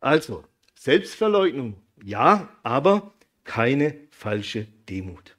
Also, 0.02 0.44
Selbstverleugnung, 0.76 1.76
ja, 2.04 2.50
aber 2.64 3.14
keine 3.46 3.96
falsche 4.10 4.68
Demut. 4.90 5.38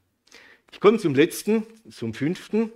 Ich 0.73 0.81
komme 0.81 0.99
zum 0.99 1.15
letzten, 1.15 1.67
zum 1.91 2.15
fünften. 2.15 2.73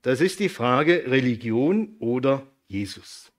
Das 0.00 0.22
ist 0.22 0.40
die 0.40 0.48
Frage 0.48 1.04
Religion 1.06 1.96
oder 1.98 2.46
Jesus. 2.68 3.31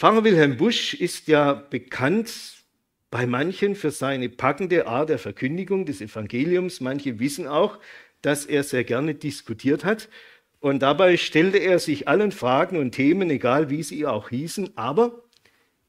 Pfarrer 0.00 0.24
Wilhelm 0.24 0.56
Busch 0.56 0.94
ist 0.94 1.28
ja 1.28 1.52
bekannt 1.52 2.64
bei 3.10 3.26
manchen 3.26 3.74
für 3.74 3.90
seine 3.90 4.30
packende 4.30 4.86
Art 4.86 5.10
der 5.10 5.18
Verkündigung 5.18 5.84
des 5.84 6.00
Evangeliums. 6.00 6.80
Manche 6.80 7.18
wissen 7.18 7.46
auch, 7.46 7.78
dass 8.22 8.46
er 8.46 8.62
sehr 8.62 8.84
gerne 8.84 9.14
diskutiert 9.14 9.84
hat. 9.84 10.08
Und 10.58 10.80
dabei 10.80 11.18
stellte 11.18 11.58
er 11.58 11.78
sich 11.78 12.08
allen 12.08 12.32
Fragen 12.32 12.78
und 12.78 12.92
Themen, 12.92 13.28
egal 13.28 13.68
wie 13.68 13.82
sie 13.82 14.06
auch 14.06 14.30
hießen, 14.30 14.74
aber 14.74 15.22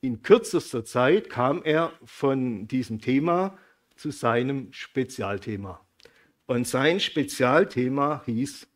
in 0.02 0.22
kürzester 0.22 0.84
Zeit 0.84 1.30
kam 1.30 1.64
er 1.64 1.94
von 2.04 2.68
diesem 2.68 3.00
Thema 3.00 3.58
zu 3.96 4.12
seinem 4.12 4.74
Spezialthema. 4.74 5.80
Und 6.48 6.68
sein 6.68 7.00
Spezialthema 7.00 8.24
hieß 8.26 8.68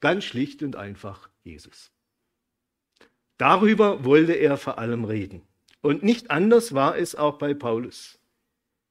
ganz 0.00 0.24
schlicht 0.24 0.62
und 0.62 0.74
einfach 0.74 1.28
Jesus. 1.44 1.92
Darüber 3.40 4.04
wollte 4.04 4.34
er 4.34 4.58
vor 4.58 4.78
allem 4.78 5.06
reden. 5.06 5.40
Und 5.80 6.02
nicht 6.02 6.30
anders 6.30 6.74
war 6.74 6.98
es 6.98 7.14
auch 7.14 7.38
bei 7.38 7.54
Paulus. 7.54 8.18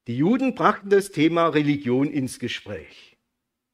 Die 0.08 0.16
Juden 0.16 0.56
brachten 0.56 0.90
das 0.90 1.12
Thema 1.12 1.46
Religion 1.46 2.10
ins 2.10 2.40
Gespräch. 2.40 3.16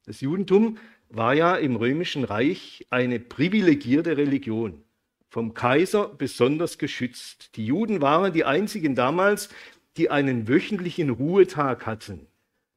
Das 0.05 0.21
Judentum 0.21 0.77
war 1.09 1.33
ja 1.33 1.55
im 1.55 1.77
römischen 1.77 2.23
Reich 2.23 2.85
eine 2.91 3.19
privilegierte 3.19 4.17
Religion, 4.17 4.83
vom 5.29 5.55
Kaiser 5.55 6.09
besonders 6.09 6.77
geschützt. 6.77 7.55
Die 7.55 7.65
Juden 7.65 7.99
waren 7.99 8.31
die 8.31 8.45
einzigen 8.45 8.93
damals, 8.93 9.49
die 9.97 10.11
einen 10.11 10.47
wöchentlichen 10.47 11.09
Ruhetag 11.09 11.87
hatten. 11.87 12.27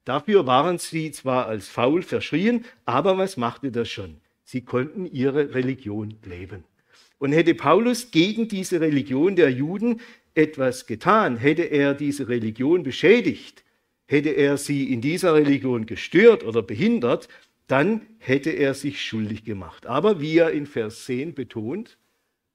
Dafür 0.05 0.47
waren 0.47 0.79
sie 0.79 1.11
zwar 1.11 1.45
als 1.45 1.67
faul 1.67 2.01
verschrien, 2.01 2.65
aber 2.83 3.19
was 3.19 3.37
machte 3.37 3.71
das 3.71 3.89
schon? 3.89 4.21
Sie 4.43 4.61
konnten 4.61 5.05
ihre 5.05 5.53
Religion 5.53 6.15
leben. 6.25 6.63
Und 7.21 7.31
hätte 7.31 7.55
Paulus 7.55 8.11
gegen 8.11 8.47
diese 8.47 8.81
Religion 8.81 9.35
der 9.35 9.51
Juden 9.51 10.01
etwas 10.33 10.85
getan, 10.87 11.37
hätte 11.37 11.63
er 11.63 11.93
diese 11.93 12.27
Religion 12.27 12.83
beschädigt, 12.83 13.63
Hätte 14.11 14.31
er 14.31 14.57
sie 14.57 14.91
in 14.91 14.99
dieser 14.99 15.35
Religion 15.35 15.85
gestört 15.85 16.43
oder 16.43 16.61
behindert, 16.61 17.29
dann 17.67 18.05
hätte 18.19 18.49
er 18.49 18.73
sich 18.73 19.01
schuldig 19.01 19.45
gemacht. 19.45 19.85
Aber 19.85 20.19
wie 20.19 20.37
er 20.37 20.51
in 20.51 20.65
Vers 20.65 21.05
10 21.05 21.33
betont, 21.33 21.97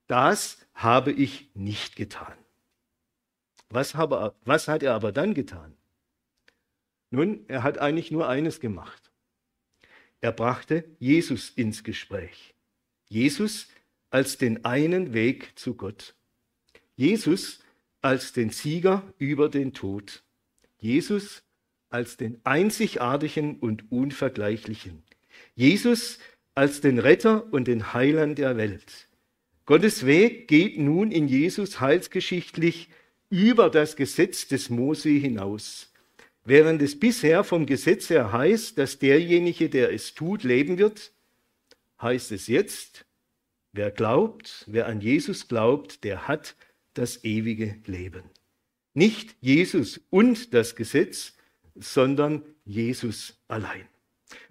das 0.07 0.59
habe 0.75 1.13
ich 1.13 1.49
nicht 1.55 1.97
getan. 1.97 2.35
Was, 3.71 3.95
habe, 3.95 4.35
was 4.45 4.69
hat 4.69 4.83
er 4.83 4.93
aber 4.93 5.13
dann 5.13 5.33
getan? 5.33 5.73
Nun, 7.09 7.47
er 7.49 7.63
hat 7.63 7.79
eigentlich 7.79 8.11
nur 8.11 8.29
eines 8.29 8.61
gemacht. 8.61 9.11
Er 10.21 10.33
brachte 10.33 10.85
Jesus 10.99 11.49
ins 11.49 11.85
Gespräch. 11.85 12.55
Jesus 13.09 13.69
als 14.11 14.39
den 14.39 14.65
einen 14.65 15.13
Weg 15.13 15.59
zu 15.59 15.75
Gott. 15.75 16.15
Jesus 16.97 17.61
als 18.03 18.33
den 18.33 18.51
Sieger 18.51 19.03
über 19.19 19.49
den 19.49 19.73
Tod. 19.73 20.23
Jesus 20.79 21.43
als 21.89 22.17
den 22.17 22.41
einzigartigen 22.45 23.59
und 23.59 23.91
unvergleichlichen. 23.91 25.03
Jesus 25.55 26.19
als 26.55 26.81
den 26.81 26.99
Retter 26.99 27.53
und 27.53 27.69
den 27.69 27.93
Heiland 27.93 28.39
der 28.39 28.57
Welt. 28.57 29.09
Gottes 29.67 30.07
Weg 30.07 30.49
geht 30.49 30.79
nun 30.79 31.11
in 31.11 31.29
Jesus 31.29 31.81
heilsgeschichtlich 31.81 32.89
über 33.29 33.69
das 33.69 33.97
Gesetz 33.97 34.47
des 34.47 34.71
Mose 34.71 35.11
hinaus. 35.11 35.93
Während 36.45 36.81
es 36.81 36.99
bisher 36.99 37.43
vom 37.43 37.67
Gesetz 37.67 38.09
her 38.09 38.31
heißt, 38.31 38.79
dass 38.79 39.01
derjenige, 39.01 39.69
der 39.69 39.93
es 39.93 40.15
tut, 40.15 40.45
leben 40.45 40.79
wird, 40.79 41.13
heißt 42.01 42.31
es 42.31 42.47
jetzt, 42.47 43.05
wer 43.77 43.91
glaubt, 43.91 44.65
wer 44.67 44.87
an 44.87 45.01
Jesus 45.01 45.49
glaubt, 45.49 46.05
der 46.05 46.29
hat 46.29 46.57
das 46.95 47.25
ewige 47.25 47.77
Leben. 47.87 48.23
Nicht 48.95 49.37
Jesus 49.41 50.01
und 50.11 50.55
das 50.55 50.75
Gesetz, 50.75 51.35
sondern 51.75 52.43
Jesus 52.65 53.39
allein. 53.49 53.87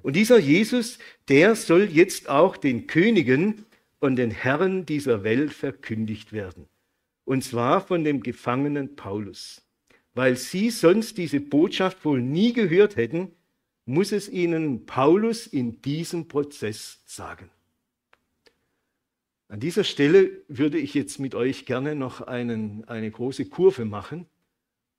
Und 0.04 0.16
dieser 0.16 0.38
Jesus, 0.38 1.00
der 1.28 1.56
soll 1.56 1.90
jetzt 1.92 2.30
auch 2.30 2.56
den 2.58 2.88
Königen 2.88 3.66
und 4.00 4.18
den 4.18 4.32
Herren 4.32 4.86
dieser 4.86 5.24
Welt 5.24 5.54
verkündigt 5.54 6.32
werden. 6.32 6.68
Und 7.26 7.44
zwar 7.44 7.86
von 7.86 8.04
dem 8.04 8.22
Gefangenen 8.22 8.96
Paulus. 8.96 9.64
Weil 10.14 10.38
sie 10.38 10.70
sonst 10.70 11.18
diese 11.18 11.40
Botschaft 11.40 12.06
wohl 12.06 12.22
nie 12.22 12.54
gehört 12.54 12.96
hätten, 12.96 13.32
muss 13.86 14.12
es 14.12 14.30
ihnen 14.30 14.86
Paulus 14.86 15.48
in 15.48 15.82
diesem 15.82 16.28
Prozess 16.28 17.02
sagen. 17.06 17.50
An 19.48 19.60
dieser 19.60 19.84
Stelle 19.84 20.44
würde 20.48 20.78
ich 20.80 20.94
jetzt 20.94 21.20
mit 21.20 21.36
euch 21.36 21.66
gerne 21.66 21.96
noch 21.96 22.22
einen, 22.22 22.84
eine 22.86 23.12
große 23.12 23.46
Kurve 23.46 23.86
machen 23.86 24.26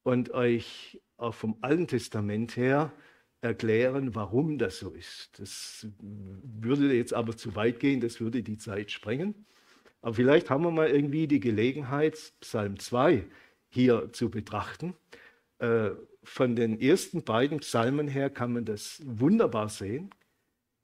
und 0.05 0.31
euch 0.31 1.01
auch 1.17 1.35
vom 1.35 1.57
Alten 1.63 1.89
Testament 1.89 2.57
her 2.57 2.93
erklären, 3.41 4.15
warum 4.15 4.59
das 4.59 4.79
so 4.79 4.91
ist. 4.91 5.39
Das 5.39 5.87
würde 6.01 6.95
jetzt 6.95 7.13
aber 7.13 7.37
zu 7.37 7.57
weit 7.57 7.81
gehen, 7.81 8.01
das 8.01 8.21
würde 8.21 8.43
die 8.43 8.59
Zeit 8.59 8.93
sprengen. 8.93 9.47
Aber 10.01 10.15
vielleicht 10.15 10.51
haben 10.51 10.63
wir 10.63 10.71
mal 10.71 10.89
irgendwie 10.89 11.27
die 11.27 11.41
Gelegenheit, 11.41 12.33
Psalm 12.41 12.79
2 12.79 13.25
hier 13.69 14.13
zu 14.13 14.31
betrachten. 14.31 14.95
Äh, 15.59 15.91
von 16.23 16.55
den 16.55 16.81
ersten 16.81 17.25
beiden 17.25 17.59
Psalmen 17.61 18.07
her 18.09 18.31
kann 18.31 18.53
man 18.53 18.65
das 18.65 19.03
wunderbar 19.05 19.69
sehen, 19.69 20.11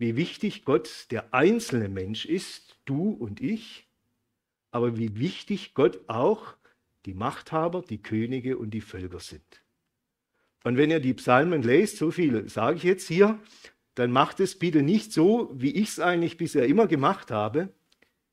wie 0.03 0.17
wichtig 0.17 0.65
Gott 0.65 1.07
der 1.13 1.33
einzelne 1.33 1.89
Mensch 1.89 2.27
ist, 2.27 2.77
du 2.87 3.11
und 3.11 3.41
ich, 3.41 3.87
aber 4.73 4.97
wie 4.97 5.17
wichtig 5.17 5.75
Gott 5.75 6.01
auch 6.09 6.55
die 7.07 7.15
Machthaber, 7.15 7.83
die 7.89 8.03
Könige 8.03 8.59
und 8.59 8.71
die 8.71 8.81
Völker 8.81 9.21
sind. 9.21 9.63
Und 10.65 10.77
wenn 10.77 10.91
ihr 10.91 10.99
die 10.99 11.15
Psalmen 11.15 11.63
lest, 11.63 11.99
so 11.99 12.11
viel 12.11 12.49
sage 12.49 12.79
ich 12.79 12.83
jetzt 12.83 13.07
hier, 13.07 13.39
dann 13.95 14.11
macht 14.11 14.41
es 14.41 14.59
bitte 14.59 14.83
nicht 14.83 15.13
so, 15.13 15.53
wie 15.55 15.71
ich 15.71 15.91
es 15.91 16.01
eigentlich 16.01 16.37
bisher 16.37 16.67
immer 16.67 16.89
gemacht 16.89 17.31
habe. 17.31 17.69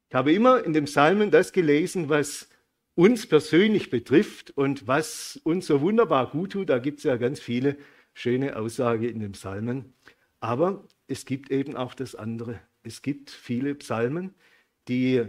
Ich 0.10 0.16
habe 0.16 0.34
immer 0.34 0.64
in 0.64 0.74
den 0.74 0.86
Psalmen 0.86 1.30
das 1.30 1.54
gelesen, 1.54 2.10
was 2.10 2.50
uns 2.96 3.28
persönlich 3.28 3.92
betrifft 3.92 4.58
und 4.58 4.88
was 4.88 5.40
uns 5.44 5.68
so 5.68 5.82
wunderbar 5.82 6.32
gut 6.32 6.54
tut. 6.54 6.70
Da 6.70 6.80
gibt 6.80 6.98
es 6.98 7.04
ja 7.04 7.18
ganz 7.18 7.40
viele 7.40 7.78
schöne 8.16 8.56
Aussagen 8.56 9.04
in 9.04 9.20
den 9.20 9.34
Psalmen. 9.34 9.94
Aber 10.40 10.88
es 11.10 11.26
gibt 11.26 11.50
eben 11.50 11.76
auch 11.76 11.96
das 11.96 12.14
andere. 12.14 12.62
Es 12.84 13.02
gibt 13.02 13.32
viele 13.32 13.74
Psalmen, 13.76 14.36
die 14.88 15.26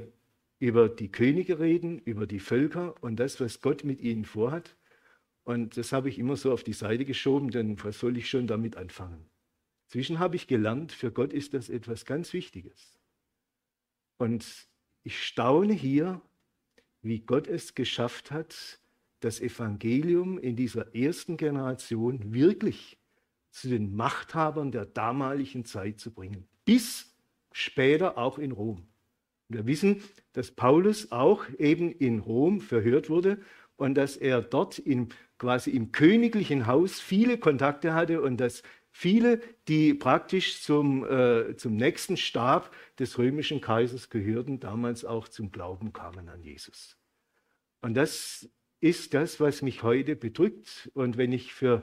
über 0.59 0.91
die 0.91 1.11
Könige 1.11 1.59
reden, 1.59 1.99
über 2.01 2.27
die 2.27 2.39
Völker 2.39 2.95
und 3.03 3.17
das, 3.17 3.41
was 3.41 3.63
Gott 3.63 3.83
mit 3.83 4.01
ihnen 4.03 4.27
vorhat. 4.27 4.77
Und 5.43 5.79
das 5.79 5.93
habe 5.93 6.11
ich 6.11 6.19
immer 6.19 6.37
so 6.37 6.53
auf 6.53 6.65
die 6.65 6.75
Seite 6.75 7.07
geschoben, 7.07 7.51
denn 7.51 7.83
was 7.83 7.99
soll 7.99 8.19
ich 8.19 8.29
schon 8.29 8.47
damit 8.47 8.77
anfangen? 8.77 9.25
Zwischen 9.89 10.19
habe 10.19 10.37
ich 10.37 10.47
gelernt, 10.47 10.93
für 10.93 11.11
Gott 11.11 11.33
ist 11.33 11.55
das 11.55 11.71
etwas 11.71 12.05
ganz 12.05 12.35
Wichtiges. 12.35 13.01
Und 14.19 14.69
ich 15.03 15.25
staune 15.25 15.73
hier, 15.73 16.21
wie 17.01 17.21
Gott 17.21 17.49
es 17.49 17.75
geschafft 17.75 18.31
hat, 18.31 18.81
das 19.21 19.41
Evangelium 19.41 20.39
in 20.39 20.57
dieser 20.57 20.95
ersten 20.95 21.39
Generation 21.39 22.35
wirklich 22.35 23.00
zu 23.51 23.69
den 23.69 23.95
Machthabern 23.95 24.73
der 24.73 24.87
damaligen 24.87 25.65
Zeit 25.65 25.99
zu 25.99 26.13
bringen, 26.13 26.47
bis 26.65 27.15
später 27.53 28.17
auch 28.19 28.39
in 28.39 28.53
Rom. 28.53 28.87
Wir 29.49 29.67
wissen, 29.67 30.03
dass 30.33 30.53
Paulus 30.53 31.11
auch 31.11 31.45
eben 31.59 31.91
in 31.91 32.21
Rom 32.21 32.61
verhört 32.61 33.11
wurde 33.11 33.39
und 33.77 33.95
dass 33.97 34.17
er 34.17 34.43
dort 34.43 34.79
in, 34.79 35.09
quasi 35.39 35.71
im 35.71 35.91
königlichen 35.91 36.67
Haus 36.67 37.01
viele 37.01 37.39
Kontakte 37.39 37.93
hatte 37.93 38.23
und 38.23 38.37
dass 38.37 38.63
viele, 38.93 39.41
die 39.67 39.95
praktisch 39.95 40.63
zum, 40.63 41.05
äh, 41.05 41.57
zum 41.57 41.77
nächsten 41.77 42.17
Stab 42.17 42.75
des 42.99 43.19
römischen 43.19 43.61
Kaisers 43.61 44.11
gehörten, 44.11 44.61
damals 44.61 45.05
auch 45.05 45.29
zum 45.29 45.51
Glauben 45.51 45.93
kamen 45.93 46.29
an 46.29 46.43
Jesus. 46.43 46.97
Und 47.81 47.95
das 47.95 48.49
ist 48.81 49.15
das, 49.15 49.41
was 49.41 49.63
mich 49.63 49.83
heute 49.83 50.17
bedrückt. 50.17 50.91
Und 50.95 51.17
wenn 51.17 51.33
ich 51.33 51.53
für 51.53 51.83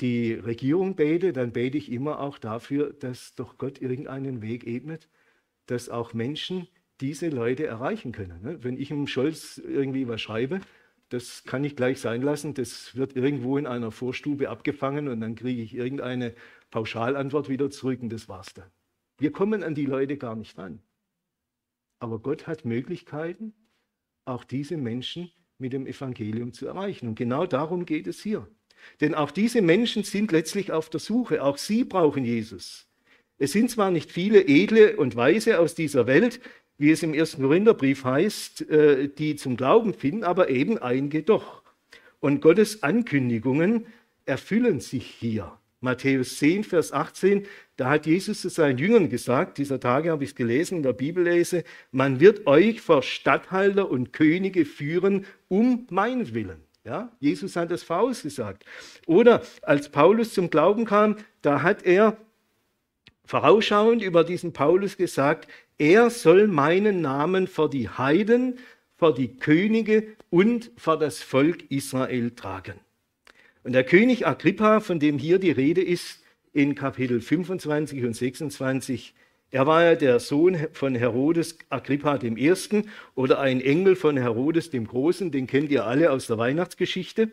die 0.00 0.34
Regierung 0.34 0.96
bete, 0.96 1.32
dann 1.32 1.52
bete 1.52 1.78
ich 1.78 1.90
immer 1.90 2.20
auch 2.20 2.38
dafür, 2.38 2.92
dass 2.92 3.34
doch 3.34 3.58
Gott 3.58 3.80
irgendeinen 3.80 4.42
Weg 4.42 4.66
ebnet, 4.66 5.08
dass 5.66 5.88
auch 5.88 6.14
Menschen 6.14 6.68
diese 7.00 7.28
Leute 7.28 7.66
erreichen 7.66 8.12
können. 8.12 8.42
Ne? 8.42 8.62
Wenn 8.62 8.76
ich 8.76 8.90
einem 8.92 9.06
Scholz 9.06 9.58
irgendwie 9.58 10.08
was 10.08 10.20
schreibe, 10.20 10.60
das 11.08 11.44
kann 11.44 11.64
ich 11.64 11.76
gleich 11.76 12.00
sein 12.00 12.22
lassen. 12.22 12.54
Das 12.54 12.96
wird 12.96 13.16
irgendwo 13.16 13.56
in 13.56 13.66
einer 13.66 13.90
Vorstube 13.90 14.50
abgefangen 14.50 15.08
und 15.08 15.20
dann 15.20 15.34
kriege 15.34 15.62
ich 15.62 15.74
irgendeine 15.74 16.34
Pauschalantwort 16.70 17.48
wieder 17.48 17.70
zurück 17.70 18.00
und 18.02 18.10
das 18.10 18.28
war's 18.28 18.54
dann. 18.54 18.70
Wir 19.18 19.30
kommen 19.30 19.62
an 19.62 19.74
die 19.74 19.86
Leute 19.86 20.16
gar 20.16 20.34
nicht 20.34 20.58
ran. 20.58 20.82
Aber 22.00 22.18
Gott 22.18 22.46
hat 22.46 22.64
Möglichkeiten, 22.64 23.54
auch 24.24 24.44
diese 24.44 24.76
Menschen 24.76 25.30
mit 25.58 25.72
dem 25.72 25.86
Evangelium 25.86 26.52
zu 26.52 26.66
erreichen. 26.66 27.08
Und 27.08 27.14
genau 27.14 27.46
darum 27.46 27.86
geht 27.86 28.06
es 28.06 28.22
hier. 28.22 28.48
Denn 29.00 29.14
auch 29.14 29.30
diese 29.30 29.62
Menschen 29.62 30.02
sind 30.04 30.32
letztlich 30.32 30.72
auf 30.72 30.90
der 30.90 31.00
Suche. 31.00 31.42
Auch 31.42 31.58
sie 31.58 31.84
brauchen 31.84 32.24
Jesus. 32.24 32.86
Es 33.38 33.52
sind 33.52 33.70
zwar 33.70 33.90
nicht 33.90 34.12
viele 34.12 34.46
Edle 34.46 34.96
und 34.96 35.16
Weise 35.16 35.58
aus 35.58 35.74
dieser 35.74 36.06
Welt, 36.06 36.40
wie 36.78 36.90
es 36.90 37.02
im 37.02 37.14
ersten 37.14 37.42
Korintherbrief 37.42 38.04
heißt, 38.04 38.68
äh, 38.70 39.08
die 39.08 39.36
zum 39.36 39.56
Glauben 39.56 39.94
finden, 39.94 40.24
aber 40.24 40.50
eben 40.50 40.78
einige 40.78 41.22
doch. 41.22 41.62
Und 42.20 42.40
Gottes 42.40 42.82
Ankündigungen 42.82 43.86
erfüllen 44.24 44.80
sich 44.80 45.06
hier. 45.06 45.58
Matthäus 45.80 46.38
10, 46.38 46.64
Vers 46.64 46.92
18, 46.92 47.46
da 47.76 47.90
hat 47.90 48.06
Jesus 48.06 48.40
zu 48.40 48.48
seinen 48.48 48.78
Jüngern 48.78 49.10
gesagt, 49.10 49.58
dieser 49.58 49.78
Tage 49.78 50.10
habe 50.10 50.24
ich 50.24 50.30
es 50.30 50.36
gelesen 50.36 50.78
in 50.78 50.82
der 50.82 50.94
Bibellese, 50.94 51.62
man 51.92 52.20
wird 52.20 52.46
euch 52.46 52.80
vor 52.80 53.02
Statthalter 53.02 53.90
und 53.90 54.12
Könige 54.12 54.64
führen, 54.64 55.26
um 55.48 55.86
meinetwillen. 55.90 56.62
Ja, 56.84 57.10
Jesus 57.18 57.56
hat 57.56 57.70
das 57.70 57.82
vorausgesagt. 57.82 58.64
Oder 59.06 59.42
als 59.62 59.88
Paulus 59.88 60.34
zum 60.34 60.50
Glauben 60.50 60.84
kam, 60.84 61.16
da 61.40 61.62
hat 61.62 61.84
er 61.84 62.18
vorausschauend 63.24 64.02
über 64.02 64.22
diesen 64.22 64.52
Paulus 64.52 64.98
gesagt, 64.98 65.48
er 65.78 66.10
soll 66.10 66.46
meinen 66.46 67.00
Namen 67.00 67.46
vor 67.46 67.70
die 67.70 67.88
Heiden, 67.88 68.58
vor 68.96 69.14
die 69.14 69.36
Könige 69.36 70.06
und 70.28 70.70
vor 70.76 70.98
das 70.98 71.22
Volk 71.22 71.70
Israel 71.70 72.32
tragen. 72.32 72.74
Und 73.62 73.72
der 73.72 73.84
König 73.84 74.26
Agrippa, 74.26 74.80
von 74.80 75.00
dem 75.00 75.18
hier 75.18 75.38
die 75.38 75.50
Rede 75.50 75.82
ist, 75.82 76.22
in 76.52 76.74
Kapitel 76.74 77.22
25 77.22 78.04
und 78.04 78.14
26, 78.14 79.14
er 79.54 79.68
war 79.68 79.84
ja 79.84 79.94
der 79.94 80.18
Sohn 80.18 80.66
von 80.72 80.96
Herodes 80.96 81.58
Agrippa 81.70 82.18
I. 82.20 82.52
oder 83.14 83.38
ein 83.38 83.60
Engel 83.60 83.94
von 83.94 84.16
Herodes 84.16 84.70
dem 84.70 84.84
Großen, 84.84 85.30
den 85.30 85.46
kennt 85.46 85.70
ihr 85.70 85.86
alle 85.86 86.10
aus 86.10 86.26
der 86.26 86.38
Weihnachtsgeschichte. 86.38 87.30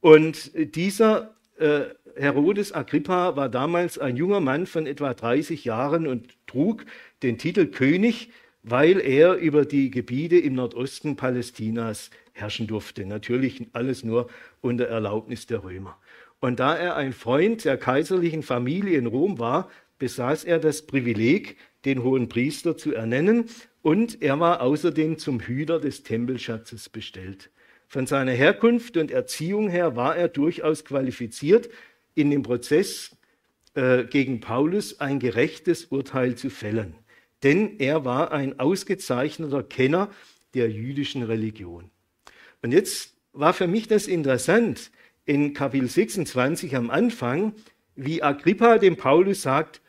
Und 0.00 0.50
dieser 0.74 1.34
äh, 1.58 1.82
Herodes 2.16 2.72
Agrippa 2.72 3.36
war 3.36 3.50
damals 3.50 3.98
ein 3.98 4.16
junger 4.16 4.40
Mann 4.40 4.64
von 4.64 4.86
etwa 4.86 5.12
30 5.12 5.66
Jahren 5.66 6.06
und 6.06 6.30
trug 6.46 6.86
den 7.22 7.36
Titel 7.36 7.66
König, 7.66 8.30
weil 8.62 8.98
er 8.98 9.34
über 9.34 9.66
die 9.66 9.90
Gebiete 9.90 10.38
im 10.38 10.54
Nordosten 10.54 11.16
Palästinas 11.16 12.08
herrschen 12.32 12.66
durfte. 12.66 13.04
Natürlich 13.04 13.66
alles 13.74 14.04
nur 14.04 14.30
unter 14.62 14.86
Erlaubnis 14.86 15.46
der 15.46 15.64
Römer. 15.64 15.98
Und 16.42 16.60
da 16.60 16.76
er 16.76 16.96
ein 16.96 17.14
Freund 17.14 17.64
der 17.64 17.78
kaiserlichen 17.78 18.42
Familie 18.42 18.98
in 18.98 19.06
Rom 19.06 19.38
war, 19.38 19.70
besaß 19.98 20.44
er 20.44 20.58
das 20.58 20.82
Privileg, 20.82 21.56
den 21.86 22.02
hohen 22.02 22.28
Priester 22.28 22.76
zu 22.76 22.92
ernennen 22.92 23.46
und 23.80 24.20
er 24.20 24.38
war 24.38 24.60
außerdem 24.60 25.16
zum 25.16 25.40
Hüter 25.40 25.80
des 25.80 26.02
Tempelschatzes 26.02 26.90
bestellt. 26.90 27.50
Von 27.88 28.06
seiner 28.06 28.32
Herkunft 28.32 28.98
und 28.98 29.10
Erziehung 29.10 29.70
her 29.70 29.96
war 29.96 30.14
er 30.16 30.28
durchaus 30.28 30.84
qualifiziert, 30.84 31.70
in 32.14 32.30
dem 32.30 32.42
Prozess 32.42 33.16
äh, 33.72 34.04
gegen 34.04 34.40
Paulus 34.40 35.00
ein 35.00 35.18
gerechtes 35.18 35.86
Urteil 35.86 36.34
zu 36.34 36.50
fällen 36.50 36.94
denn 37.42 37.78
er 37.78 38.04
war 38.04 38.32
ein 38.32 38.58
ausgezeichneter 38.58 39.62
Kenner 39.62 40.10
der 40.54 40.70
jüdischen 40.70 41.22
Religion. 41.22 41.90
Und 42.62 42.72
jetzt 42.72 43.14
war 43.32 43.52
für 43.52 43.66
mich 43.66 43.88
das 43.88 44.06
interessant 44.06 44.90
in 45.24 45.54
Kapitel 45.54 45.88
26 45.88 46.74
am 46.76 46.90
Anfang, 46.90 47.54
wie 47.94 48.22
Agrippa 48.22 48.78
dem 48.78 48.96
Paulus 48.96 49.42
sagt, 49.42 49.80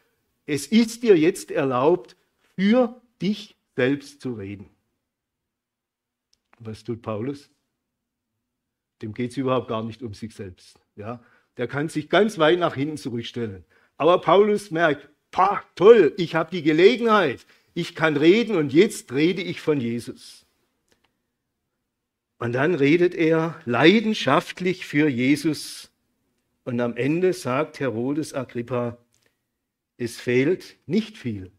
es 0.46 0.68
ist 0.68 1.04
dir 1.04 1.18
jetzt 1.18 1.52
erlaubt, 1.52 2.16
für 2.56 3.02
dich 3.22 3.56
selbst 3.76 4.22
zu 4.22 4.34
reden. 4.34 4.70
Was 6.60 6.84
tut 6.84 7.02
Paulus? 7.02 7.50
Dem 9.02 9.14
geht 9.14 9.32
es 9.32 9.38
überhaupt 9.38 9.68
gar 9.68 9.84
nicht 9.84 10.04
um 10.04 10.14
sich 10.14 10.34
selbst. 10.34 10.80
Ja? 10.96 11.24
Der 11.58 11.68
kann 11.68 11.90
sich 11.90 12.10
ganz 12.10 12.38
weit 12.38 12.60
nach 12.60 12.76
hinten 12.76 12.98
zurückstellen. 12.98 13.66
Aber 13.98 14.22
Paulus 14.22 14.72
merkt, 14.72 15.10
pah, 15.32 15.64
toll, 15.76 16.14
ich 16.18 16.36
habe 16.36 16.52
die 16.52 16.64
Gelegenheit, 16.64 17.46
ich 17.74 17.96
kann 17.96 18.18
reden 18.18 18.56
und 18.56 18.72
jetzt 18.72 19.12
rede 19.14 19.42
ich 19.42 19.62
von 19.62 19.80
Jesus. 19.80 20.43
Und 22.44 22.52
dann 22.52 22.76
redet 22.76 23.16
er 23.16 23.58
leidenschaftlich 23.64 24.86
für 24.86 25.08
Jesus. 25.08 25.94
Und 26.66 26.82
am 26.82 26.98
Ende 26.98 27.32
sagt 27.32 27.80
Herodes 27.80 28.34
Agrippa, 28.34 28.98
es 29.96 30.20
fehlt 30.20 30.76
nicht 30.86 31.18
viel 31.18 31.54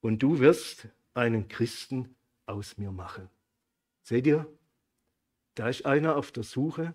und 0.00 0.20
du 0.20 0.40
wirst 0.40 0.88
einen 1.14 1.46
Christen 1.46 2.16
aus 2.46 2.78
mir 2.78 2.90
machen. 2.90 3.28
Seht 4.02 4.26
ihr, 4.26 4.52
da 5.54 5.68
ist 5.68 5.86
einer 5.86 6.16
auf 6.16 6.32
der 6.32 6.42
Suche, 6.42 6.94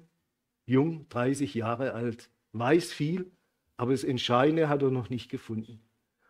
jung, 0.65 1.07
30 1.07 1.53
Jahre 1.53 1.93
alt, 1.93 2.29
weiß 2.51 2.91
viel, 2.91 3.31
aber 3.77 3.93
das 3.93 4.03
Entscheidende 4.03 4.67
hat 4.67 4.81
er 4.81 4.91
noch 4.91 5.09
nicht 5.09 5.31
gefunden. 5.31 5.79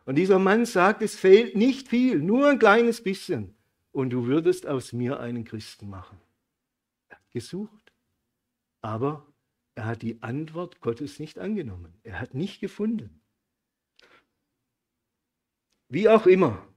Und 0.05 0.13
dieser 0.13 0.37
Mann 0.37 0.67
sagt, 0.67 1.01
es 1.01 1.15
fehlt 1.15 1.55
nicht 1.55 1.87
viel, 1.87 2.19
nur 2.19 2.47
ein 2.47 2.59
kleines 2.59 3.01
bisschen. 3.01 3.55
Und 3.91 4.11
du 4.11 4.27
würdest 4.27 4.67
aus 4.67 4.93
mir 4.93 5.19
einen 5.19 5.43
Christen 5.43 5.89
machen. 5.89 6.19
Gesucht, 7.37 7.93
aber 8.81 9.31
er 9.75 9.85
hat 9.85 10.01
die 10.01 10.23
Antwort 10.23 10.81
Gottes 10.81 11.19
nicht 11.19 11.37
angenommen. 11.37 11.93
Er 12.01 12.19
hat 12.19 12.33
nicht 12.33 12.59
gefunden. 12.59 13.21
Wie 15.87 16.09
auch 16.09 16.25
immer, 16.25 16.67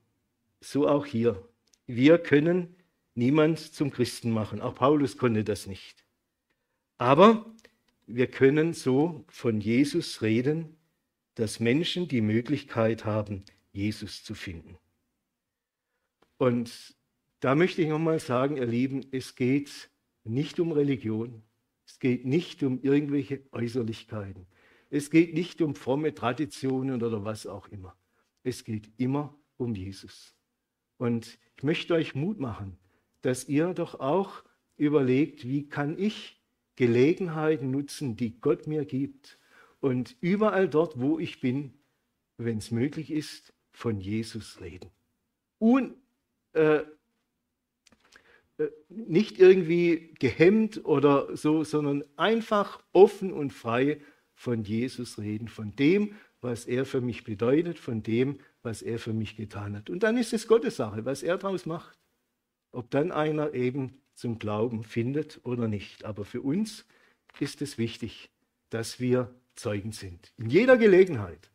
so 0.61 0.87
auch 0.87 1.07
hier. 1.07 1.49
Wir 1.87 2.19
können 2.19 2.77
niemand 3.15 3.59
zum 3.59 3.91
Christen 3.91 4.31
machen. 4.31 4.61
Auch 4.61 4.75
Paulus 4.75 5.17
konnte 5.17 5.45
das 5.45 5.67
nicht. 5.67 6.05
Aber 6.99 7.47
wir 8.07 8.27
können 8.27 8.75
so 8.75 9.25
von 9.29 9.63
Jesus 9.63 10.21
reden, 10.21 10.77
dass 11.37 11.59
Menschen 11.59 12.07
die 12.07 12.21
Möglichkeit 12.21 13.07
haben, 13.07 13.45
Jesus 13.73 14.25
zu 14.25 14.35
finden. 14.35 14.77
Und 16.37 16.95
da 17.41 17.55
möchte 17.55 17.81
ich 17.81 17.89
nochmal 17.89 18.21
sagen, 18.21 18.59
ihr 18.59 18.67
Lieben, 18.67 19.07
es 19.11 19.35
geht 19.35 19.90
nicht 20.25 20.61
um 20.61 20.73
Religion, 20.73 21.43
es 21.87 21.99
geht 21.99 22.25
nicht 22.25 22.63
um 22.63 22.81
irgendwelche 22.83 23.43
Äußerlichkeiten, 23.53 24.47
es 24.91 25.11
geht 25.11 25.35
nicht 25.35 25.63
um 25.63 25.75
fromme 25.75 26.15
Traditionen 26.15 27.03
oder 27.03 27.25
was 27.25 27.47
auch 27.47 27.69
immer. 27.69 27.97
Es 28.43 28.65
geht 28.65 28.91
immer 28.97 29.39
um 29.57 29.75
Jesus. 29.75 30.35
Und 30.97 31.39
ich 31.57 31.63
möchte 31.63 31.95
euch 31.95 32.15
Mut 32.15 32.41
machen, 32.41 32.79
dass 33.23 33.49
ihr 33.49 33.73
doch 33.75 34.01
auch 34.01 34.43
überlegt, 34.77 35.47
wie 35.47 35.69
kann 35.69 35.99
ich 35.99 36.41
Gelegenheiten 36.77 37.71
nutzen, 37.71 38.17
die 38.17 38.41
Gott 38.41 38.67
mir 38.67 38.85
gibt 38.85 39.39
und 39.81 40.17
überall 40.21 40.69
dort, 40.69 40.99
wo 40.99 41.19
ich 41.19 41.41
bin, 41.41 41.75
wenn 42.39 42.59
es 42.59 42.71
möglich 42.71 43.11
ist, 43.11 43.53
von 43.71 44.01
Jesus 44.01 44.61
reden. 44.61 44.91
Äh, 45.61 45.91
äh, 46.53 46.85
nicht 48.89 49.39
irgendwie 49.39 50.15
gehemmt 50.19 50.85
oder 50.85 51.35
so, 51.37 51.65
sondern 51.65 52.05
einfach 52.17 52.83
offen 52.93 53.33
und 53.33 53.53
frei 53.53 54.01
von 54.35 54.65
Jesus 54.65 55.19
reden, 55.19 55.49
von 55.49 55.75
dem, 55.77 56.15
was 56.41 56.67
er 56.67 56.85
für 56.87 57.01
mich 57.01 57.25
bedeutet, 57.25 57.79
von 57.79 58.03
dem, 58.03 58.39
was 58.63 58.83
er 58.83 58.99
für 58.99 59.13
mich 59.13 59.37
getan 59.37 59.77
hat. 59.77 59.91
Und 59.91 60.03
dann 60.03 60.17
ist 60.17 60.33
es 60.33 60.49
Gottes 60.49 60.77
Sache, 60.77 61.05
was 61.05 61.23
er 61.23 61.39
daraus 61.39 61.67
macht. 61.67 61.99
Ob 62.73 62.91
dann 62.91 63.13
einer 63.13 63.53
eben 63.55 64.01
zum 64.15 64.39
Glauben 64.39 64.85
findet 64.85 65.41
oder 65.45 65.69
nicht. 65.69 66.05
Aber 66.05 66.25
für 66.25 66.41
uns 66.41 66.87
ist 67.39 67.63
es 67.63 67.79
wichtig, 67.79 68.31
dass 68.71 69.01
wir 69.01 69.35
Zeugen 69.55 69.93
sind. 69.93 70.33
In 70.39 70.49
jeder 70.49 70.79
Gelegenheit, 70.79 71.51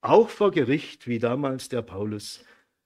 auch 0.00 0.28
vor 0.28 0.50
Gericht, 0.50 1.06
wie 1.06 1.18
damals 1.18 1.68
der 1.68 1.82
Paulus, 1.82 2.44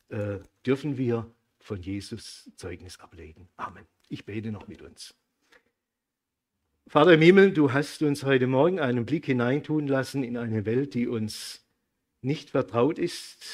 äh, 0.09 0.39
dürfen 0.67 0.99
wir 0.99 1.31
von 1.69 1.83
Jesus 1.83 2.51
Zeugnis 2.57 2.99
ablegen. 2.99 3.47
Amen. 3.59 3.85
Ich 4.09 4.25
bete 4.25 4.51
noch 4.51 4.69
mit 4.69 4.81
uns. 4.81 5.15
Vater 6.87 7.13
im 7.13 7.21
Himmel, 7.21 7.53
du 7.53 7.75
hast 7.75 8.01
uns 8.01 8.25
heute 8.25 8.47
Morgen 8.47 8.81
einen 8.81 9.05
Blick 9.05 9.27
hineintun 9.27 9.87
lassen 9.87 10.25
in 10.25 10.39
eine 10.39 10.65
Welt, 10.65 10.95
die 10.95 11.07
uns 11.07 11.63
nicht 12.23 12.49
vertraut 12.49 12.99
ist, 12.99 13.45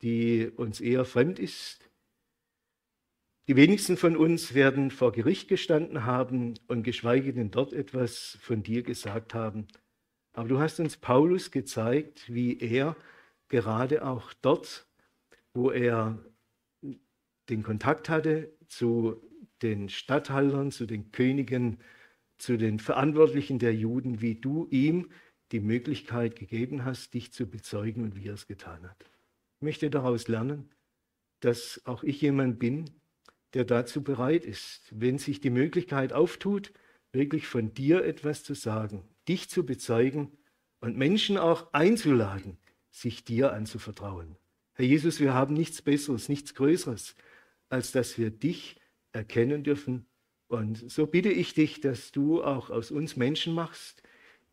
die 0.00 0.50
uns 0.56 0.80
eher 0.80 1.04
fremd 1.04 1.38
ist, 1.38 1.90
die 3.46 3.56
wenigsten 3.56 3.98
von 3.98 4.16
uns 4.16 4.54
werden 4.54 4.90
vor 4.90 5.12
Gericht 5.12 5.48
gestanden 5.48 6.06
haben 6.06 6.54
und 6.66 6.82
geschweige 6.82 7.34
denn 7.34 7.50
dort 7.50 7.74
etwas 7.74 8.38
von 8.40 8.62
dir 8.62 8.82
gesagt 8.82 9.34
haben. 9.34 9.68
Aber 10.32 10.48
du 10.48 10.58
hast 10.60 10.80
uns 10.80 10.96
Paulus 10.96 11.50
gezeigt, 11.50 12.32
wie 12.32 12.58
er 12.58 12.96
gerade 13.48 14.06
auch 14.06 14.32
dort, 14.40 14.86
wo 15.52 15.70
er 15.70 16.24
den 17.50 17.62
Kontakt 17.62 18.08
hatte 18.08 18.52
zu 18.68 19.20
den 19.62 19.88
Statthaltern, 19.88 20.70
zu 20.70 20.86
den 20.86 21.12
Königen, 21.12 21.78
zu 22.38 22.56
den 22.56 22.78
Verantwortlichen 22.78 23.58
der 23.58 23.74
Juden, 23.74 24.20
wie 24.20 24.34
du 24.36 24.66
ihm 24.70 25.10
die 25.52 25.60
Möglichkeit 25.60 26.36
gegeben 26.36 26.84
hast, 26.84 27.14
dich 27.14 27.32
zu 27.32 27.46
bezeugen 27.46 28.04
und 28.04 28.16
wie 28.16 28.28
er 28.28 28.34
es 28.34 28.46
getan 28.46 28.88
hat. 28.88 29.04
Ich 29.56 29.62
möchte 29.62 29.90
daraus 29.90 30.28
lernen, 30.28 30.70
dass 31.40 31.82
auch 31.84 32.02
ich 32.02 32.20
jemand 32.20 32.58
bin, 32.58 32.90
der 33.54 33.64
dazu 33.64 34.02
bereit 34.02 34.44
ist, 34.44 34.82
wenn 34.90 35.18
sich 35.18 35.40
die 35.40 35.50
Möglichkeit 35.50 36.12
auftut, 36.12 36.72
wirklich 37.12 37.46
von 37.46 37.74
dir 37.74 38.04
etwas 38.04 38.44
zu 38.44 38.54
sagen, 38.54 39.02
dich 39.26 39.50
zu 39.50 39.66
bezeugen 39.66 40.30
und 40.80 40.96
Menschen 40.96 41.36
auch 41.36 41.72
einzuladen, 41.72 42.58
sich 42.90 43.24
dir 43.24 43.52
anzuvertrauen. 43.52 44.36
Herr 44.74 44.84
Jesus, 44.84 45.20
wir 45.20 45.34
haben 45.34 45.54
nichts 45.54 45.82
Besseres, 45.82 46.28
nichts 46.28 46.54
Größeres, 46.54 47.16
als 47.70 47.92
dass 47.92 48.18
wir 48.18 48.30
dich 48.30 48.76
erkennen 49.12 49.64
dürfen. 49.64 50.06
Und 50.48 50.90
so 50.90 51.06
bitte 51.06 51.30
ich 51.30 51.54
dich, 51.54 51.80
dass 51.80 52.12
du 52.12 52.42
auch 52.42 52.68
aus 52.68 52.90
uns 52.90 53.16
Menschen 53.16 53.54
machst, 53.54 54.02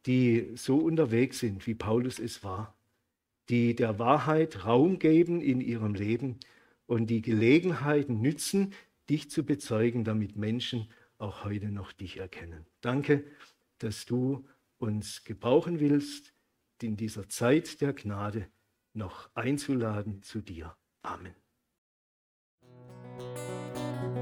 die 0.05 0.51
so 0.55 0.77
unterwegs 0.77 1.39
sind, 1.39 1.67
wie 1.67 1.75
Paulus 1.75 2.19
es 2.19 2.43
war, 2.43 2.77
die 3.49 3.75
der 3.75 3.99
Wahrheit 3.99 4.65
Raum 4.65 4.99
geben 4.99 5.41
in 5.41 5.59
ihrem 5.59 5.95
Leben 5.95 6.39
und 6.85 7.07
die 7.07 7.21
Gelegenheiten 7.21 8.21
nützen, 8.21 8.73
dich 9.09 9.29
zu 9.29 9.43
bezeugen, 9.43 10.03
damit 10.03 10.37
Menschen 10.37 10.87
auch 11.17 11.43
heute 11.43 11.71
noch 11.71 11.91
dich 11.91 12.17
erkennen. 12.17 12.65
Danke, 12.81 13.25
dass 13.79 14.05
du 14.05 14.45
uns 14.77 15.23
gebrauchen 15.23 15.79
willst, 15.79 16.33
in 16.81 16.95
dieser 16.95 17.27
Zeit 17.27 17.81
der 17.81 17.93
Gnade 17.93 18.47
noch 18.93 19.29
einzuladen 19.33 20.21
zu 20.21 20.41
dir. 20.41 20.75
Amen. 21.01 21.46